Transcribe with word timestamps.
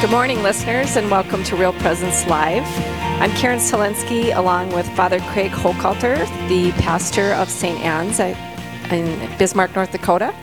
Good 0.00 0.10
morning, 0.10 0.42
listeners, 0.42 0.96
and 0.96 1.10
welcome 1.10 1.44
to 1.44 1.56
Real 1.56 1.74
Presence 1.74 2.26
Live. 2.26 2.64
I'm 3.20 3.30
Karen 3.32 3.58
Selensky, 3.58 4.34
along 4.34 4.72
with 4.72 4.88
Father 4.96 5.20
Craig 5.20 5.50
Hochhalter, 5.50 6.16
the 6.48 6.72
pastor 6.80 7.32
of 7.34 7.50
St. 7.50 7.78
Anne's 7.80 8.18
in 8.18 8.34
Bismarck, 9.38 9.74
North 9.74 9.92
Dakota. 9.92 10.34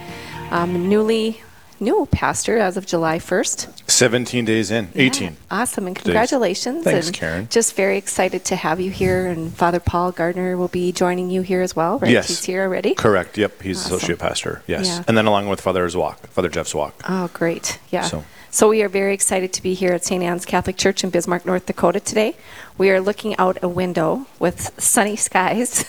Um, 0.51 0.88
newly 0.88 1.41
new 1.79 2.07
pastor 2.12 2.57
as 2.59 2.78
of 2.78 2.85
July 2.85 3.17
1st. 3.17 3.89
17 3.89 4.46
days 4.46 4.70
in, 4.70 4.89
18. 4.93 5.23
Yeah, 5.32 5.36
awesome, 5.50 5.88
and 5.88 5.96
congratulations. 5.96 6.84
Thanks, 6.84 7.08
and 7.08 7.16
Karen. 7.16 7.48
Just 7.50 7.76
very 7.76 7.98
excited 7.98 8.46
to 8.46 8.55
have 8.55 8.80
you 8.80 8.92
here, 8.92 9.26
and 9.26 9.52
Father 9.54 9.80
Paul 9.80 10.12
Gardner 10.12 10.55
will 10.55 10.68
be 10.68 10.92
joining 10.92 11.32
you 11.32 11.42
here 11.42 11.62
as 11.62 11.76
well, 11.76 11.98
right? 11.98 12.12
Yes. 12.12 12.28
He's 12.28 12.44
here 12.44 12.62
already? 12.62 12.94
Correct, 12.94 13.38
yep. 13.39 13.60
He's 13.62 13.80
Awesome. 13.86 13.98
associate 13.98 14.20
pastor, 14.20 14.62
yes. 14.68 14.86
Yeah. 14.88 15.04
And 15.08 15.18
then 15.18 15.26
along 15.26 15.50
with 15.50 15.62
Father 15.62 15.84
Zwak, 15.88 16.18
Father 16.28 16.50
Jeff 16.50 16.68
Zwak. 16.68 16.94
Oh, 17.10 17.30
great. 17.34 17.80
Yeah. 17.89 18.04
So- 18.04 18.24
So. 18.58 18.70
we 18.70 18.82
are 18.82 18.89
very 18.89 19.14
excited 19.14 19.54
to 19.54 19.62
be 19.62 19.76
here 19.76 19.92
at 19.92 20.04
St. 20.04 20.24
Anne's 20.24 20.44
Catholic 20.44 20.78
Church 20.78 21.04
in 21.04 21.11
Bismarck, 21.11 21.46
North 21.46 21.68
Dakota 21.68 22.00
today. 22.00 22.36
We 22.75 22.89
are 22.89 23.00
looking 23.00 23.38
out 23.38 23.60
a 23.61 23.70
window 23.70 24.25
with 24.39 24.71
sunny 24.82 25.15
skies, 25.15 25.86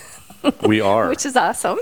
We 0.66 0.78
are. 0.82 1.08
which 1.14 1.24
is 1.24 1.34
awesome. 1.34 1.78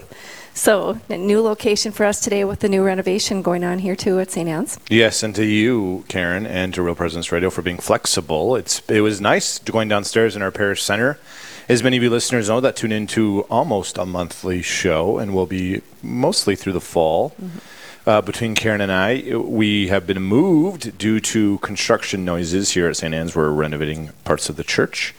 So, 0.55 1.01
a 1.09 1.17
new 1.17 1.41
location 1.41 1.91
for 1.91 2.07
us 2.07 2.21
today 2.21 2.45
with 2.45 2.61
the 2.61 2.69
new 2.69 2.85
renovation 2.85 3.43
going 3.43 3.65
on 3.65 3.81
here 3.81 3.97
too 3.97 4.21
at 4.21 4.31
St. 4.31 4.49
Anne's. 4.49 4.79
Yes, 4.89 5.25
and 5.25 5.35
to 5.35 5.45
you, 5.45 6.05
Karen, 6.07 6.47
and 6.47 6.73
to 6.75 6.83
Real 6.83 6.95
Presence 6.95 7.33
Radio 7.33 7.51
for 7.51 7.63
being 7.63 7.79
flexible. 7.79 8.55
It's 8.55 8.81
It 8.89 9.01
was 9.01 9.21
nice 9.21 9.59
going 9.59 9.89
downstairs 9.89 10.37
in 10.37 10.43
our 10.43 10.53
parish 10.53 10.85
center. 10.85 11.19
As 11.69 11.83
many 11.83 11.97
of 11.97 12.05
you 12.05 12.11
listeners 12.11 12.49
know, 12.49 12.61
that 12.61 12.77
tune 12.77 12.93
into 12.93 13.41
almost 13.51 13.99
a 13.99 14.07
monthly 14.07 14.63
show 14.63 15.19
and 15.19 15.35
will 15.35 15.47
be 15.47 15.83
mostly 16.01 16.55
through 16.55 16.75
the 16.75 16.81
fall. 16.81 17.31
Mm-hmm. 17.31 17.59
Uh, 18.07 18.21
between 18.23 18.55
Karen 18.55 18.81
and 18.81 18.93
I, 18.93 19.37
we 19.37 19.89
have 19.89 20.07
been 20.07 20.23
moved 20.23 20.97
due 20.97 21.19
to 21.19 21.59
construction 21.59 22.25
noises 22.25 22.71
here 22.71 22.89
at 22.89 22.97
St. 22.97 23.13
Anne's. 23.13 23.35
We're 23.35 23.51
renovating 23.51 24.11
parts 24.25 24.49
of 24.49 24.55
the 24.55 24.63
church. 24.63 25.13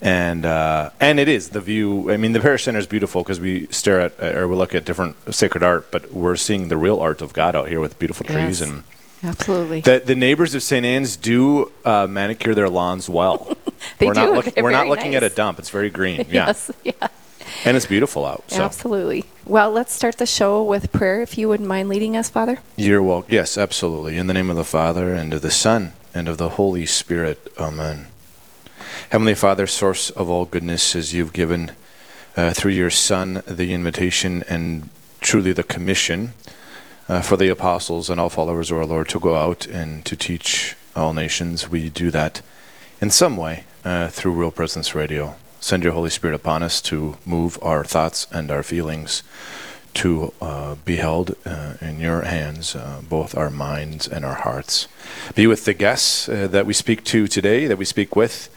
and 0.00 0.46
uh, 0.46 0.88
and 1.00 1.20
it 1.20 1.28
is 1.28 1.50
the 1.50 1.60
view. 1.60 2.10
I 2.10 2.16
mean, 2.16 2.32
the 2.32 2.40
parish 2.40 2.64
center 2.64 2.78
is 2.78 2.86
beautiful 2.86 3.22
because 3.22 3.40
we 3.40 3.66
stare 3.70 4.00
at 4.00 4.18
or 4.36 4.48
we 4.48 4.56
look 4.56 4.74
at 4.74 4.86
different 4.86 5.16
sacred 5.34 5.62
art, 5.62 5.90
but 5.90 6.12
we're 6.14 6.36
seeing 6.36 6.68
the 6.68 6.78
real 6.78 6.98
art 6.98 7.20
of 7.20 7.34
God 7.34 7.54
out 7.54 7.68
here 7.68 7.78
with 7.80 7.98
beautiful 7.98 8.24
trees 8.26 8.60
Yes. 8.60 8.62
and. 8.62 8.84
Absolutely. 9.22 9.80
The, 9.80 10.02
the 10.04 10.14
neighbors 10.14 10.54
of 10.54 10.62
St. 10.62 10.84
Anne's 10.84 11.16
do 11.16 11.72
uh, 11.86 12.06
manicure 12.06 12.54
their 12.54 12.68
lawns 12.68 13.08
well. 13.08 13.56
They 13.98 14.06
we're 14.06 14.14
do. 14.14 14.20
Not 14.20 14.32
look, 14.32 14.56
we're 14.56 14.70
not 14.70 14.88
looking 14.88 15.14
at 15.14 15.22
a 15.22 15.28
dump. 15.28 15.58
It's 15.58 15.68
very 15.70 15.90
green. 15.90 16.20
Yeah, 16.30 16.46
Yes. 16.46 16.70
Yeah. 16.84 17.08
And 17.64 17.76
it's 17.76 17.86
beautiful 17.86 18.24
out. 18.26 18.44
So 18.50 18.62
Absolutely. 18.62 19.24
Well, 19.46 19.70
let's 19.70 19.92
start 19.92 20.18
the 20.18 20.26
show 20.26 20.62
with 20.62 20.92
prayer, 20.92 21.22
if 21.22 21.36
you 21.38 21.48
wouldn't 21.48 21.68
mind 21.68 21.88
leading 21.88 22.16
us, 22.16 22.28
Father. 22.28 22.58
you're 22.76 23.02
welcome. 23.02 23.32
Yes, 23.32 23.58
absolutely. 23.58 24.16
In 24.16 24.26
the 24.26 24.34
name 24.34 24.50
of 24.50 24.56
the 24.56 24.64
Father 24.64 25.14
and 25.14 25.32
of 25.34 25.42
the 25.42 25.50
Son 25.50 25.92
and 26.14 26.28
of 26.28 26.38
the 26.38 26.50
Holy 26.50 26.86
Spirit. 26.86 27.52
Amen. 27.58 28.06
Heavenly 29.10 29.34
Father, 29.34 29.66
source 29.66 30.10
of 30.10 30.28
all 30.28 30.44
goodness, 30.44 30.94
as 30.96 31.12
you've 31.12 31.32
given 31.32 31.72
uh, 32.36 32.52
through 32.52 32.72
your 32.72 32.90
Son 32.90 33.42
the 33.46 33.72
invitation 33.72 34.44
and 34.48 34.88
truly 35.20 35.52
the 35.52 35.62
commission 35.62 36.32
uh, 37.08 37.20
for 37.20 37.36
the 37.36 37.48
apostles 37.48 38.10
and 38.10 38.20
all 38.20 38.28
followers 38.28 38.70
of 38.70 38.78
our 38.78 38.86
Lord 38.86 39.08
to 39.10 39.20
go 39.20 39.36
out 39.36 39.66
and 39.66 40.04
to 40.04 40.16
teach 40.16 40.76
all 40.96 41.12
nations. 41.12 41.68
We 41.68 41.90
do 41.90 42.10
that 42.10 42.40
in 43.00 43.10
some 43.10 43.36
way 43.36 43.64
uh, 43.84 44.08
through 44.08 44.32
Real 44.32 44.50
Presence 44.50 44.94
Radio. 44.94 45.36
Send 45.64 45.82
your 45.82 45.94
Holy 45.94 46.10
Spirit 46.10 46.34
upon 46.34 46.62
us 46.62 46.82
to 46.82 47.16
move 47.24 47.58
our 47.62 47.84
thoughts 47.84 48.26
and 48.30 48.50
our 48.50 48.62
feelings 48.62 49.22
to 49.94 50.34
uh, 50.38 50.74
be 50.84 50.96
held 50.96 51.36
uh, 51.46 51.76
in 51.80 52.00
your 52.00 52.20
hands, 52.20 52.76
uh, 52.76 53.00
both 53.08 53.34
our 53.34 53.48
minds 53.48 54.06
and 54.06 54.26
our 54.26 54.34
hearts. 54.34 54.88
Be 55.34 55.46
with 55.46 55.64
the 55.64 55.72
guests 55.72 56.28
uh, 56.28 56.48
that 56.48 56.66
we 56.66 56.74
speak 56.74 57.02
to 57.04 57.26
today, 57.26 57.66
that 57.66 57.78
we 57.78 57.86
speak 57.86 58.14
with, 58.14 58.53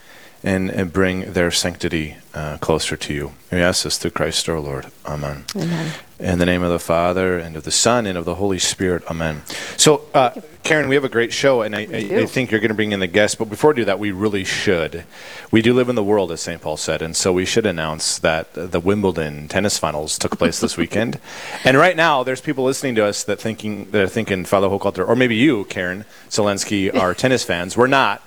and, 0.48 0.70
and 0.70 0.94
bring 0.94 1.34
their 1.34 1.52
sanctity 1.52 2.16
uh, 2.34 2.58
closer 2.60 2.96
to 2.96 3.14
you. 3.14 3.34
We 3.52 3.60
ask 3.60 3.84
this 3.84 3.98
through 3.98 4.12
Christ 4.12 4.48
our 4.48 4.60
Lord. 4.60 4.88
Amen. 5.06 5.44
Amen. 5.56 5.92
In 6.20 6.40
the 6.40 6.46
name 6.46 6.64
of 6.64 6.72
the 6.72 6.80
Father, 6.80 7.38
and 7.38 7.56
of 7.56 7.64
the 7.64 7.72
Son, 7.72 8.08
and 8.08 8.18
of 8.18 8.26
the 8.26 8.36
Holy 8.36 8.58
Spirit. 8.58 9.04
Amen. 9.08 9.44
So, 9.76 10.06
uh, 10.14 10.32
Karen, 10.64 10.90
we 10.90 10.96
have 10.96 11.04
a 11.04 11.10
great 11.10 11.32
show, 11.32 11.62
and 11.62 11.76
I, 11.76 11.82
I. 11.82 12.22
I 12.22 12.26
think 12.26 12.50
you're 12.50 12.60
going 12.60 12.70
to 12.70 12.76
bring 12.76 12.92
in 12.92 13.00
the 13.00 13.08
guests. 13.08 13.36
But 13.36 13.50
before 13.50 13.72
we 13.72 13.76
do 13.76 13.86
that, 13.86 14.00
we 14.00 14.12
really 14.12 14.44
should. 14.44 15.04
We 15.52 15.62
do 15.62 15.74
live 15.74 15.90
in 15.90 15.96
the 15.96 16.04
world, 16.04 16.32
as 16.32 16.42
St. 16.42 16.62
Paul 16.62 16.78
said, 16.78 17.02
and 17.02 17.16
so 17.16 17.32
we 17.32 17.46
should 17.46 17.66
announce 17.66 18.18
that 18.20 18.54
the 18.54 18.80
Wimbledon 18.80 19.48
tennis 19.48 19.78
finals 19.78 20.18
took 20.18 20.38
place 20.38 20.60
this 20.60 20.78
weekend. 20.78 21.20
And 21.64 21.76
right 21.76 21.98
now, 21.98 22.24
there's 22.24 22.40
people 22.40 22.64
listening 22.64 22.96
to 22.96 23.06
us 23.06 23.24
that 23.26 23.42
thinking 23.42 23.92
that 23.92 24.02
are 24.02 24.08
thinking 24.08 24.46
Father 24.46 24.70
Hochhalter, 24.70 25.06
or 25.08 25.16
maybe 25.16 25.36
you, 25.36 25.66
Karen 25.66 26.06
Zelensky, 26.30 26.94
are 27.02 27.14
tennis 27.14 27.44
fans. 27.44 27.76
We're 27.76 27.88
not. 27.88 28.22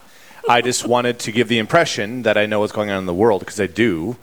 I 0.48 0.60
just 0.60 0.86
wanted 0.86 1.18
to 1.20 1.32
give 1.32 1.48
the 1.48 1.58
impression 1.58 2.22
that 2.22 2.36
I 2.36 2.46
know 2.46 2.60
what's 2.60 2.72
going 2.72 2.90
on 2.90 2.98
in 2.98 3.06
the 3.06 3.14
world 3.14 3.40
because 3.40 3.60
I 3.60 3.66
do. 3.66 4.16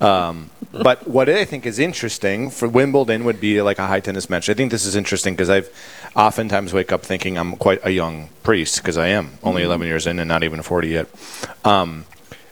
Um, 0.00 0.50
but 0.70 1.08
what 1.08 1.28
I 1.28 1.44
think 1.44 1.66
is 1.66 1.78
interesting 1.78 2.50
for 2.50 2.68
Wimbledon 2.68 3.24
would 3.24 3.40
be 3.40 3.60
like 3.62 3.78
a 3.78 3.86
high 3.86 4.00
tennis 4.00 4.30
match. 4.30 4.48
I 4.48 4.54
think 4.54 4.70
this 4.70 4.86
is 4.86 4.94
interesting 4.94 5.34
because 5.34 5.50
I've 5.50 5.68
oftentimes 6.14 6.72
wake 6.72 6.92
up 6.92 7.02
thinking 7.02 7.36
I'm 7.36 7.56
quite 7.56 7.80
a 7.84 7.90
young 7.90 8.28
priest 8.42 8.76
because 8.76 8.96
I 8.96 9.08
am 9.08 9.38
only 9.42 9.62
11 9.62 9.86
years 9.86 10.06
in 10.06 10.18
and 10.18 10.28
not 10.28 10.44
even 10.44 10.62
40 10.62 10.88
yet. 10.88 11.08
Um, 11.64 12.04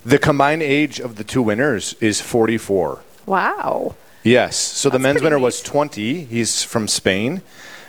the 0.04 0.18
combined 0.18 0.62
age 0.62 0.98
of 0.98 1.16
the 1.16 1.24
two 1.24 1.42
winners 1.42 1.94
is 2.00 2.20
44. 2.20 3.02
Wow. 3.26 3.96
Yes. 4.22 4.56
So 4.56 4.88
the 4.88 4.98
That's 4.98 5.02
men's 5.02 5.22
winner 5.22 5.38
was 5.38 5.60
20. 5.60 6.24
He's 6.24 6.62
from 6.62 6.88
Spain, 6.88 7.42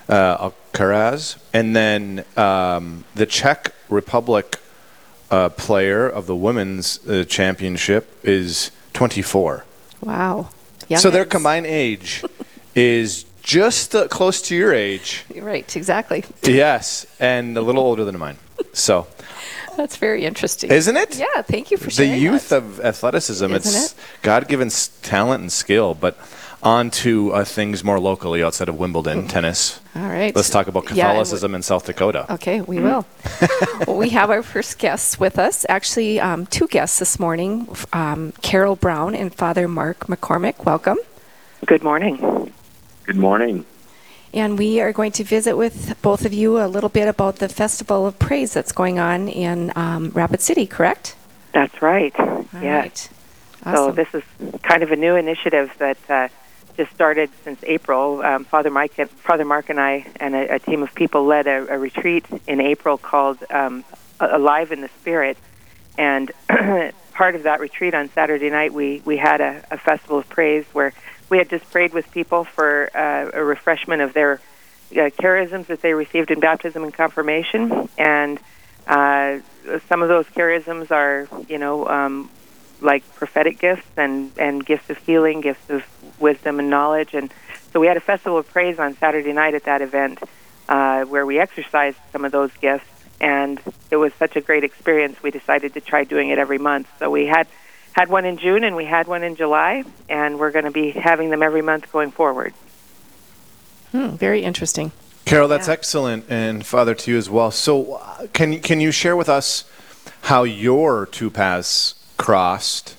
uh, 0.09 0.49
Alcaraz. 0.49 1.37
And 1.53 1.75
then 1.75 2.25
um, 2.35 3.05
the 3.15 3.25
Czech 3.25 3.73
Republic 3.89 4.57
uh, 5.31 5.49
player 5.49 6.07
of 6.07 6.25
the 6.25 6.35
women's 6.35 7.05
uh, 7.07 7.23
championship 7.25 8.19
is 8.23 8.71
24. 8.93 9.65
Wow. 10.01 10.49
So 10.97 11.09
their 11.09 11.25
combined 11.25 11.65
age 11.65 12.23
is 12.75 13.25
just 13.43 13.93
uh, 13.95 14.07
close 14.07 14.41
to 14.43 14.55
your 14.55 14.73
age. 14.73 15.25
Right, 15.35 15.75
exactly. 15.75 16.23
Yes, 16.43 17.05
and 17.19 17.57
a 17.57 17.61
little 17.61 17.83
older 17.83 18.05
than 18.05 18.17
mine. 18.17 18.37
So, 18.73 19.07
That's 19.75 19.97
very 19.97 20.25
interesting. 20.25 20.71
isn't 20.71 20.95
it? 20.97 21.17
Yeah, 21.17 21.41
thank 21.43 21.71
you 21.71 21.77
for 21.77 21.89
The 21.89 22.05
youth 22.07 22.49
that. 22.49 22.57
of 22.57 22.79
athleticism, 22.81 23.45
Isn't 23.45 23.55
it's 23.55 23.91
it? 23.93 23.99
God-given 24.21 24.69
talent 25.01 25.41
and 25.41 25.51
skill, 25.51 25.93
but 25.93 26.17
on 26.67 26.91
to 26.91 27.31
uh, 27.31 27.45
things 27.45 27.81
more 27.81 27.97
locally 27.97 28.43
outside 28.43 28.67
of 28.67 28.77
Wimbledon 28.77 29.25
tennis. 29.27 29.79
All 29.95 30.01
right. 30.01 30.35
Let's 30.35 30.49
talk 30.49 30.67
about 30.67 30.83
Yeah, 30.83 30.89
and 30.89 30.99
Catholicism 30.99 31.55
in 31.55 31.61
South 31.61 31.85
Dakota. 31.85 32.31
Okay, 32.33 32.59
we 32.59 32.79
will. 32.79 33.05
well, 33.87 33.95
we 33.95 34.09
have 34.09 34.29
our 34.29 34.43
first 34.43 34.77
guests 34.77 35.17
with 35.17 35.39
us. 35.39 35.65
Actually, 35.69 36.19
um, 36.19 36.45
two 36.45 36.67
guests 36.67 36.99
this 36.99 37.19
morning 37.19 37.69
um, 37.93 38.33
Carole 38.41 38.75
Brown 38.75 39.15
and 39.15 39.33
Father 39.33 39.67
Mark 39.69 40.07
McCormack. 40.07 40.65
Welcome. 40.65 40.97
Good 41.65 41.83
morning. 41.83 42.53
Good 43.05 43.15
morning. 43.15 43.65
And 44.33 44.59
we 44.59 44.81
are 44.81 44.91
going 44.91 45.13
to 45.13 45.23
visit 45.23 45.55
with 45.55 45.97
both 46.01 46.25
of 46.25 46.33
you 46.33 46.59
a 46.61 46.67
little 46.67 46.89
bit 46.89 47.07
about 47.07 47.37
the 47.37 47.47
Festival 47.47 48.05
of 48.05 48.19
Praise 48.19 48.53
that's 48.53 48.73
going 48.73 48.99
on 48.99 49.29
in 49.29 49.71
um, 49.77 50.09
Rapid 50.09 50.41
City, 50.41 50.67
correct? 50.67 51.15
That's 51.53 51.81
right. 51.81 52.13
All 52.19 52.45
yes. 52.53 52.63
right. 52.63 53.09
So 53.73 53.83
Awesome. 53.85 53.95
this 53.95 54.13
is 54.13 54.23
kind 54.63 54.83
of 54.83 54.91
a 54.91 54.97
new 54.97 55.15
initiative 55.15 55.71
that 55.79 55.97
uh, 56.09 56.27
just 56.77 56.93
started 56.93 57.29
since 57.43 57.59
April. 57.63 58.21
Um, 58.21 58.45
Father 58.45 58.69
Mike, 58.69 58.93
Father 58.93 59.43
Mark, 59.43 59.69
and 59.69 59.79
I, 59.79 60.05
and 60.17 60.35
a, 60.35 60.55
a 60.55 60.59
team 60.59 60.83
of 60.83 60.93
people 60.93 61.25
led 61.25 61.47
a, 61.47 61.73
a 61.73 61.77
retreat 61.77 62.25
in 62.45 62.61
April 62.61 62.97
called 62.97 63.43
um, 63.49 63.83
"Alive 64.19 64.71
in 64.71 64.81
the 64.81 64.89
Spirit," 64.99 65.37
and 65.97 66.31
part 67.13 67.35
of 67.35 67.43
that 67.43 67.59
retreat 67.59 67.93
on 67.93 68.09
Saturday 68.09 68.49
night, 68.49 68.73
we 68.73 69.01
we 69.03 69.17
had 69.17 69.41
a, 69.41 69.65
a 69.71 69.77
festival 69.77 70.19
of 70.19 70.29
praise 70.29 70.65
where 70.71 70.93
we 71.29 71.39
had 71.39 71.49
just 71.49 71.69
prayed 71.71 71.93
with 71.93 72.09
people 72.11 72.45
for 72.45 72.89
uh, 72.95 73.31
a 73.33 73.43
refreshment 73.43 74.01
of 74.01 74.13
their 74.13 74.33
uh, 74.91 75.09
charisms 75.19 75.65
that 75.65 75.81
they 75.81 75.93
received 75.93 76.31
in 76.31 76.39
baptism 76.39 76.83
and 76.83 76.93
confirmation, 76.93 77.89
and 77.97 78.39
uh, 78.85 79.39
some 79.89 80.01
of 80.01 80.07
those 80.07 80.25
charisms 80.27 80.91
are, 80.91 81.27
you 81.49 81.57
know, 81.57 81.87
um, 81.87 82.29
like 82.81 83.03
prophetic 83.15 83.59
gifts 83.59 83.87
and 83.97 84.31
and 84.37 84.65
gifts 84.65 84.89
of 84.89 84.97
healing, 84.99 85.41
gifts 85.41 85.69
of 85.69 85.83
wisdom 86.19 86.59
and 86.59 86.69
knowledge, 86.69 87.13
and 87.13 87.31
so 87.73 87.79
we 87.79 87.87
had 87.87 87.97
a 87.97 88.01
festival 88.01 88.37
of 88.37 88.47
praise 88.49 88.79
on 88.79 88.95
Saturday 88.97 89.33
night 89.33 89.53
at 89.53 89.65
that 89.65 89.81
event 89.81 90.19
uh, 90.69 91.03
where 91.05 91.25
we 91.25 91.39
exercised 91.39 91.97
some 92.11 92.25
of 92.25 92.31
those 92.31 92.51
gifts, 92.61 92.85
and 93.19 93.59
it 93.91 93.97
was 93.97 94.13
such 94.15 94.35
a 94.35 94.41
great 94.41 94.63
experience. 94.63 95.21
We 95.21 95.31
decided 95.31 95.73
to 95.75 95.81
try 95.81 96.03
doing 96.03 96.29
it 96.29 96.37
every 96.37 96.57
month. 96.57 96.87
So 96.99 97.09
we 97.09 97.25
had 97.25 97.47
had 97.93 98.09
one 98.09 98.25
in 98.25 98.37
June 98.37 98.63
and 98.63 98.75
we 98.75 98.85
had 98.85 99.07
one 99.07 99.23
in 99.23 99.35
July, 99.35 99.83
and 100.07 100.39
we're 100.39 100.51
going 100.51 100.65
to 100.65 100.71
be 100.71 100.91
having 100.91 101.29
them 101.29 101.41
every 101.41 101.61
month 101.63 101.91
going 101.91 102.11
forward. 102.11 102.53
Hmm, 103.91 104.09
very 104.15 104.43
interesting. 104.43 104.91
Carole, 105.25 105.47
that's 105.47 105.67
Yeah. 105.67 105.73
excellent, 105.73 106.25
and 106.29 106.65
Father 106.65 106.93
to 106.95 107.11
you 107.11 107.17
as 107.17 107.29
well. 107.29 107.51
So, 107.51 107.95
uh, 107.95 108.27
can 108.33 108.59
can 108.59 108.79
you 108.79 108.91
share 108.91 109.15
with 109.15 109.29
us 109.29 109.65
how 110.23 110.43
your 110.43 111.05
two 111.05 111.29
paths 111.29 111.95
crossed? 112.17 112.95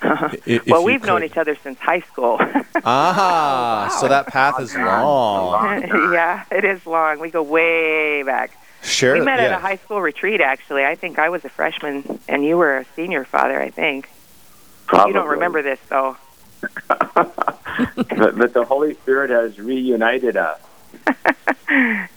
I- 0.00 0.38
if 0.46 0.66
well, 0.66 0.80
you 0.80 0.86
we've 0.86 1.04
known 1.04 1.24
each 1.24 1.36
other 1.36 1.56
since 1.62 1.78
high 1.78 2.00
school. 2.00 2.40
Ah, 2.84 3.94
so 4.00 4.06
that 4.06 4.28
path 4.28 4.60
is 4.60 4.74
long. 4.74 5.82
yeah, 6.12 6.44
it 6.50 6.64
is 6.64 6.86
long. 6.86 7.18
We 7.18 7.28
go 7.28 7.42
way 7.42 8.22
back. 8.22 8.56
Share. 8.82 9.14
we 9.14 9.20
met 9.20 9.40
yeah. 9.40 9.46
at 9.46 9.52
a 9.52 9.58
high 9.58 9.76
school 9.76 10.00
retreat. 10.00 10.40
Actually, 10.40 10.84
I 10.84 10.94
think 10.94 11.18
I 11.18 11.28
was 11.28 11.44
a 11.44 11.48
freshman 11.48 12.20
and 12.28 12.44
you 12.44 12.56
were 12.56 12.78
a 12.78 12.84
senior, 12.94 13.24
Father. 13.24 13.60
I 13.60 13.70
think 13.70 14.08
Probably. 14.86 15.10
you 15.10 15.14
don't 15.14 15.28
remember 15.28 15.60
this 15.62 15.80
though. 15.88 16.16
but, 16.88 18.38
but 18.38 18.54
the 18.54 18.64
Holy 18.64 18.94
Spirit 18.94 19.30
has 19.30 19.58
reunited 19.58 20.36
us. 20.36 20.60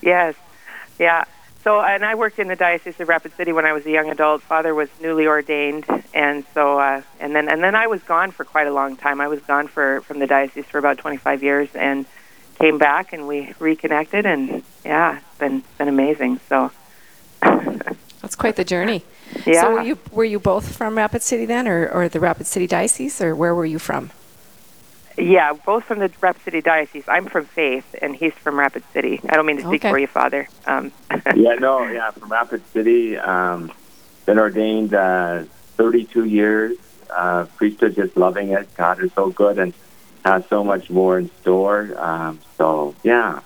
yes, 0.02 0.36
yeah. 1.00 1.26
So, 1.64 1.80
and 1.80 2.04
I 2.04 2.16
worked 2.16 2.40
in 2.40 2.48
the 2.48 2.56
diocese 2.56 3.00
of 3.00 3.08
Rapid 3.08 3.36
City 3.36 3.52
when 3.54 3.66
I 3.66 3.74
was 3.74 3.86
a 3.86 3.92
young 3.92 4.10
adult. 4.10 4.42
Father 4.42 4.74
was 4.74 4.90
newly 5.00 5.28
ordained, 5.28 5.86
and 6.14 6.44
so, 6.56 6.80
uh, 6.80 7.04
and 7.20 7.36
then, 7.36 7.50
and 7.50 7.64
then 7.64 7.76
I 7.76 7.86
was 7.86 8.02
gone 8.02 8.32
for 8.32 8.44
quite 8.44 8.66
a 8.66 8.74
long 8.74 8.96
time. 8.96 9.22
I 9.22 9.28
was 9.28 9.42
gone 9.42 9.68
for 9.68 10.02
from 10.02 10.18
the 10.20 10.26
diocese 10.26 10.66
for 10.66 10.80
about 10.80 10.98
25 10.98 11.44
years, 11.44 11.70
and 11.76 12.08
came 12.56 12.80
back, 12.80 13.14
and 13.14 13.28
we 13.28 13.54
reconnected, 13.60 14.26
and 14.26 14.64
yeah, 14.84 15.18
it's 15.18 15.38
been 15.38 15.58
it's 15.58 15.78
been 15.78 15.88
amazing. 15.88 16.40
So, 16.50 16.72
That's 17.42 18.36
quite 18.36 18.56
the 18.56 18.64
journey. 18.64 19.04
yeah. 19.46 19.62
So 19.62 19.72
were 19.74 19.82
you 19.82 20.00
were 20.12 20.26
you 20.26 20.40
both 20.40 20.76
from 20.76 20.96
Rapid 20.98 21.22
City 21.22 21.46
then, 21.46 21.68
or, 21.68 21.88
or 21.90 22.10
the 22.10 22.20
Rapid 22.20 22.48
City 22.48 22.66
Diocese, 22.66 23.22
or 23.22 23.36
where 23.36 23.54
were 23.54 23.66
you 23.66 23.78
from? 23.78 24.12
Yeah, 25.18 25.54
both 25.54 25.84
from 25.84 26.00
the 26.00 26.12
Rapid 26.22 26.44
City 26.44 26.62
Diocese. 26.62 27.04
I'm 27.08 27.26
from 27.28 27.46
Faith, 27.46 27.96
and 28.02 28.16
he's 28.16 28.34
from 28.34 28.58
Rapid 28.58 28.84
City. 28.94 29.20
I 29.28 29.36
don't 29.36 29.46
mean 29.46 29.58
to 29.58 29.64
speak 29.64 29.82
Okay. 29.82 29.90
for 29.92 30.00
you, 30.00 30.08
Father. 30.08 30.48
Um, 30.66 30.92
yeah, 31.36 31.56
no, 31.56 31.86
yeah, 31.88 32.12
from 32.12 32.30
Rapid 32.30 32.66
City. 32.72 33.18
Um, 33.18 33.72
been 34.26 34.40
ordained 34.40 34.94
uh, 34.94 35.44
32 35.78 36.26
years. 36.26 36.78
Uh, 37.10 37.46
priesthood, 37.58 37.96
just 37.96 38.16
loving 38.16 38.50
it. 38.52 38.74
God 38.76 39.04
is 39.04 39.12
so 39.14 39.30
good 39.32 39.60
and 39.60 39.74
has 40.24 40.46
so 40.48 40.64
much 40.64 40.90
more 40.90 41.20
in 41.20 41.30
store. 41.42 41.94
Um, 41.98 42.40
so, 42.58 42.96
yeah. 43.04 43.42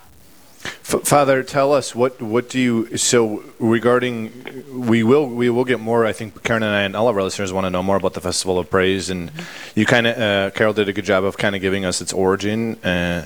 F- 0.88 1.02
Father, 1.04 1.42
tell 1.42 1.74
us 1.74 1.96
what 1.96 2.22
what 2.22 2.48
do 2.48 2.60
you 2.60 2.96
so 2.98 3.44
regarding 3.58 4.32
we 4.72 5.02
will 5.02 5.26
we 5.28 5.50
will 5.50 5.66
get 5.66 5.80
more. 5.80 6.06
I 6.06 6.14
think 6.14 6.44
Karen 6.44 6.62
and 6.62 6.76
I 6.76 6.82
and 6.84 6.96
all 6.96 7.10
of 7.10 7.16
our 7.18 7.24
listeners 7.24 7.52
want 7.52 7.66
to 7.66 7.72
know 7.72 7.82
more 7.82 7.96
about 7.96 8.14
the 8.14 8.22
Festival 8.22 8.60
of 8.60 8.70
Praise, 8.70 9.10
and 9.10 9.32
you 9.74 9.86
kind 9.88 10.06
of 10.06 10.18
uh, 10.18 10.52
Carole 10.52 10.74
did 10.74 10.88
a 10.88 10.94
good 10.94 11.06
job 11.06 11.24
of 11.24 11.38
kind 11.38 11.56
of 11.56 11.62
giving 11.62 11.86
us 11.86 12.02
its 12.02 12.14
origin 12.14 12.76
uh, 12.84 13.26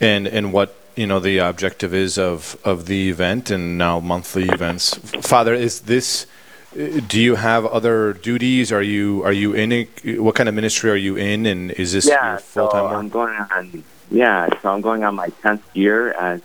and 0.00 0.26
and 0.26 0.52
what 0.52 0.74
you 0.96 1.06
know 1.06 1.20
the 1.20 1.38
objective 1.38 1.94
is 1.94 2.18
of 2.18 2.58
of 2.64 2.86
the 2.86 3.10
event 3.10 3.48
and 3.50 3.78
now 3.78 4.00
monthly 4.00 4.48
events. 4.48 4.96
Father, 5.22 5.54
is 5.54 5.82
this? 5.82 6.26
uh, 6.72 6.98
Do 7.06 7.20
you 7.20 7.36
have 7.36 7.64
other 7.64 8.12
duties? 8.12 8.72
Are 8.72 8.82
you 8.82 9.22
are 9.24 9.32
you 9.32 9.52
in? 9.54 9.70
A, 9.72 9.84
what 10.18 10.34
kind 10.34 10.48
of 10.48 10.54
ministry 10.56 10.90
are 10.90 10.96
you 10.96 11.14
in? 11.14 11.46
And 11.46 11.70
is 11.70 11.92
this 11.92 12.08
yeah, 12.08 12.30
your 12.32 12.38
full 12.40 12.70
so 12.70 12.72
time 12.72 12.96
I'm 12.96 13.08
going 13.08 13.36
on. 13.36 13.84
Yeah, 14.10 14.48
so 14.62 14.70
I'm 14.70 14.80
going 14.80 15.04
on 15.04 15.14
my 15.14 15.28
tenth 15.42 15.62
year 15.76 16.12
as 16.12 16.40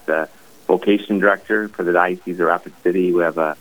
vocation 0.78 1.20
director 1.20 1.68
for 1.68 1.84
the 1.84 1.94
Diocese 1.94 2.40
of 2.40 2.48
Rapid 2.48 2.74
City. 2.82 3.14
We 3.14 3.22
have 3.22 3.38
uh, 3.38 3.54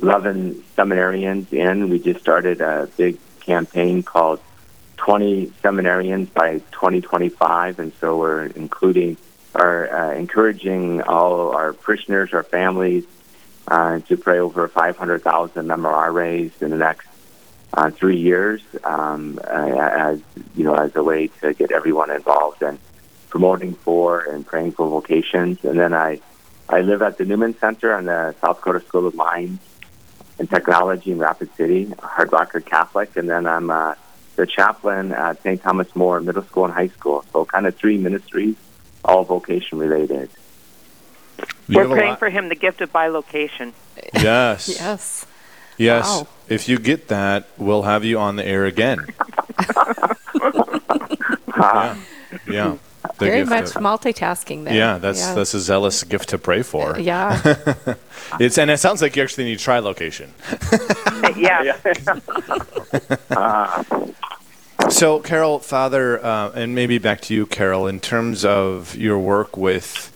11 0.00 0.64
seminarians 0.74 1.52
in. 1.52 1.90
We 1.90 1.98
just 1.98 2.20
started 2.20 2.62
a 2.62 2.88
big 2.96 3.18
campaign 3.40 4.02
called 4.02 4.40
20 4.96 5.48
Seminarians 5.62 6.32
by 6.32 6.58
2025, 6.72 7.78
and 7.78 7.92
so 8.00 8.16
we're 8.16 8.46
including 8.46 9.18
our 9.54 9.78
uh, 9.94 10.14
encouraging 10.14 11.02
all 11.02 11.54
our 11.54 11.74
parishioners, 11.74 12.32
our 12.32 12.42
families, 12.42 13.04
uh, 13.68 13.98
to 14.00 14.16
pray 14.16 14.38
over 14.38 14.66
500,000 14.66 15.66
memorares 15.66 16.62
in 16.62 16.70
the 16.70 16.78
next 16.78 17.06
uh, 17.74 17.90
three 17.90 18.16
years, 18.16 18.62
um, 18.82 19.38
as 19.40 20.22
you 20.56 20.64
know, 20.64 20.74
as 20.74 20.96
a 20.96 21.02
way 21.02 21.26
to 21.42 21.52
get 21.52 21.70
everyone 21.70 22.10
involved 22.10 22.62
in 22.62 22.78
promoting 23.28 23.74
for 23.74 24.20
and 24.20 24.46
praying 24.46 24.72
for 24.72 24.88
vocations. 24.88 25.62
And 25.62 25.78
then 25.78 25.92
I, 25.92 26.20
I 26.68 26.80
live 26.80 27.02
at 27.02 27.18
the 27.18 27.24
Newman 27.24 27.56
Center 27.58 27.94
on 27.94 28.06
the 28.06 28.34
South 28.40 28.58
Dakota 28.58 28.80
School 28.86 29.06
of 29.06 29.14
Mines 29.14 29.60
and 30.38 30.50
Technology 30.50 31.12
in 31.12 31.18
Rapid 31.18 31.54
City, 31.56 31.92
Hard 32.00 32.32
Rocker 32.32 32.60
Catholic, 32.60 33.16
and 33.16 33.28
then 33.28 33.46
I'm 33.46 33.70
uh, 33.70 33.94
the 34.36 34.46
chaplain 34.46 35.12
at 35.12 35.42
St. 35.42 35.62
Thomas 35.62 35.94
More 35.94 36.20
Middle 36.20 36.42
School 36.42 36.64
and 36.66 36.74
High 36.74 36.88
School. 36.88 37.24
So 37.32 37.44
kind 37.44 37.66
of 37.66 37.76
three 37.76 37.98
ministries, 37.98 38.56
all 39.04 39.24
vocation 39.24 39.78
related. 39.78 40.28
You 41.68 41.78
we're 41.78 41.88
praying 41.88 42.16
for 42.16 42.30
him 42.30 42.48
the 42.48 42.54
gift 42.54 42.80
of 42.80 42.92
bilocation. 42.92 43.72
Yes. 44.14 44.68
Yes. 44.80 45.26
Yes. 45.78 46.06
Wow. 46.06 46.26
If 46.48 46.70
you 46.70 46.78
get 46.78 47.08
that, 47.08 47.48
we'll 47.58 47.82
have 47.82 48.02
you 48.02 48.18
on 48.18 48.36
the 48.36 48.46
air 48.46 48.64
again. 48.64 49.04
yeah. 51.56 51.96
Yeah. 52.48 52.76
The 53.18 53.26
Very 53.26 53.44
much 53.44 53.76
of- 53.76 53.82
multitasking 53.82 54.64
there. 54.64 54.74
yeah, 54.74 54.98
that's 54.98 55.20
yeah. 55.20 55.34
that's 55.34 55.54
a 55.54 55.60
zealous 55.60 56.02
gift 56.04 56.28
to 56.30 56.38
pray 56.38 56.62
for. 56.62 56.98
Yeah. 56.98 57.54
It's 58.40 58.58
and 58.58 58.70
it 58.72 58.78
sounds 58.78 59.02
like 59.02 59.14
you 59.14 59.22
actually 59.22 59.44
need 59.44 59.60
tri-location. 59.60 60.32
yeah. 61.36 61.76
So, 64.90 65.18
Carole, 65.20 65.58
Father, 65.58 66.24
uh, 66.24 66.50
and 66.54 66.74
maybe 66.74 66.98
back 66.98 67.20
to 67.22 67.34
you, 67.34 67.44
Carole, 67.46 67.88
in 67.88 67.98
terms 67.98 68.44
of 68.44 68.94
your 68.94 69.18
work 69.18 69.56
with 69.56 70.12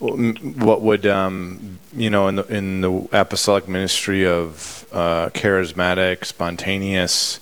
mm, 0.00 0.56
what 0.56 0.82
would 0.82 1.06
um, 1.06 1.78
you 1.96 2.10
know 2.10 2.28
in 2.28 2.34
the 2.36 2.44
in 2.54 2.80
the 2.82 3.08
apostolic 3.12 3.68
ministry 3.68 4.26
of 4.26 4.86
uh, 4.92 5.30
charismatic, 5.30 6.24
spontaneous 6.26 7.40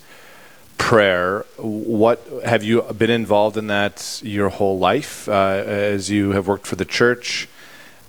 prayer. 0.90 1.46
What 1.56 2.18
have 2.44 2.64
you 2.64 2.82
been 2.82 3.10
involved 3.10 3.56
in 3.56 3.68
that 3.68 4.20
your 4.24 4.48
whole 4.48 4.76
life 4.76 5.28
uh, 5.28 5.62
as 5.64 6.10
you 6.10 6.32
have 6.32 6.48
worked 6.48 6.66
for 6.66 6.74
the 6.74 6.84
church? 6.84 7.48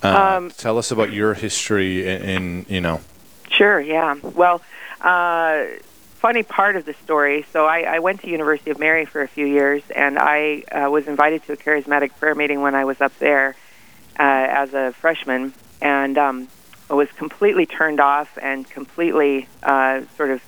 Uh, 0.01 0.37
Um, 0.37 0.49
tell 0.49 0.79
us 0.79 0.89
about 0.89 1.13
your 1.13 1.35
history 1.35 2.07
in, 2.07 2.21
in 2.23 2.65
you 2.67 2.81
know. 2.81 3.01
Sure, 3.51 3.79
yeah. 3.79 4.15
Well, 4.23 4.63
uh, 4.99 5.65
funny 6.25 6.41
part 6.41 6.75
of 6.75 6.85
the 6.85 6.95
story. 7.05 7.45
So 7.53 7.67
I, 7.67 7.81
I 7.81 7.99
went 7.99 8.21
to 8.21 8.27
University 8.27 8.71
of 8.71 8.79
Mary 8.79 9.05
for 9.05 9.21
a 9.21 9.27
few 9.27 9.45
years, 9.45 9.83
and 9.95 10.17
I 10.17 10.63
uh, 10.71 10.89
was 10.89 11.07
invited 11.07 11.43
to 11.45 11.53
a 11.53 11.57
charismatic 11.57 12.09
prayer 12.19 12.33
meeting 12.33 12.61
when 12.63 12.73
I 12.73 12.85
was 12.85 12.99
up 12.99 13.15
there 13.19 13.55
uh, 14.17 14.63
as 14.63 14.73
a 14.73 14.91
freshman, 14.93 15.53
and 15.83 16.17
um, 16.17 16.47
I 16.89 16.95
was 16.95 17.09
completely 17.11 17.67
turned 17.67 17.99
off 17.99 18.39
and 18.41 18.67
completely 18.67 19.47
uh, 19.61 20.01
sort 20.17 20.31
of 20.31 20.41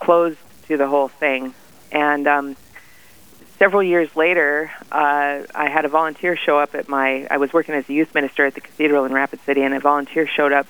closed 0.00 0.38
to 0.66 0.76
the 0.76 0.88
whole 0.88 1.06
thing. 1.06 1.54
And 1.96 2.28
um, 2.28 2.56
several 3.58 3.82
years 3.82 4.14
later, 4.14 4.70
uh, 4.92 5.44
I 5.54 5.70
had 5.70 5.86
a 5.86 5.88
volunteer 5.88 6.36
show 6.36 6.58
up 6.58 6.74
at 6.74 6.90
my. 6.90 7.26
I 7.30 7.38
was 7.38 7.54
working 7.54 7.74
as 7.74 7.88
a 7.88 7.92
youth 7.94 8.14
minister 8.14 8.44
at 8.44 8.54
the 8.54 8.60
cathedral 8.60 9.06
in 9.06 9.14
Rapid 9.14 9.40
City, 9.46 9.62
and 9.62 9.72
a 9.72 9.80
volunteer 9.80 10.26
showed 10.26 10.52
up 10.52 10.66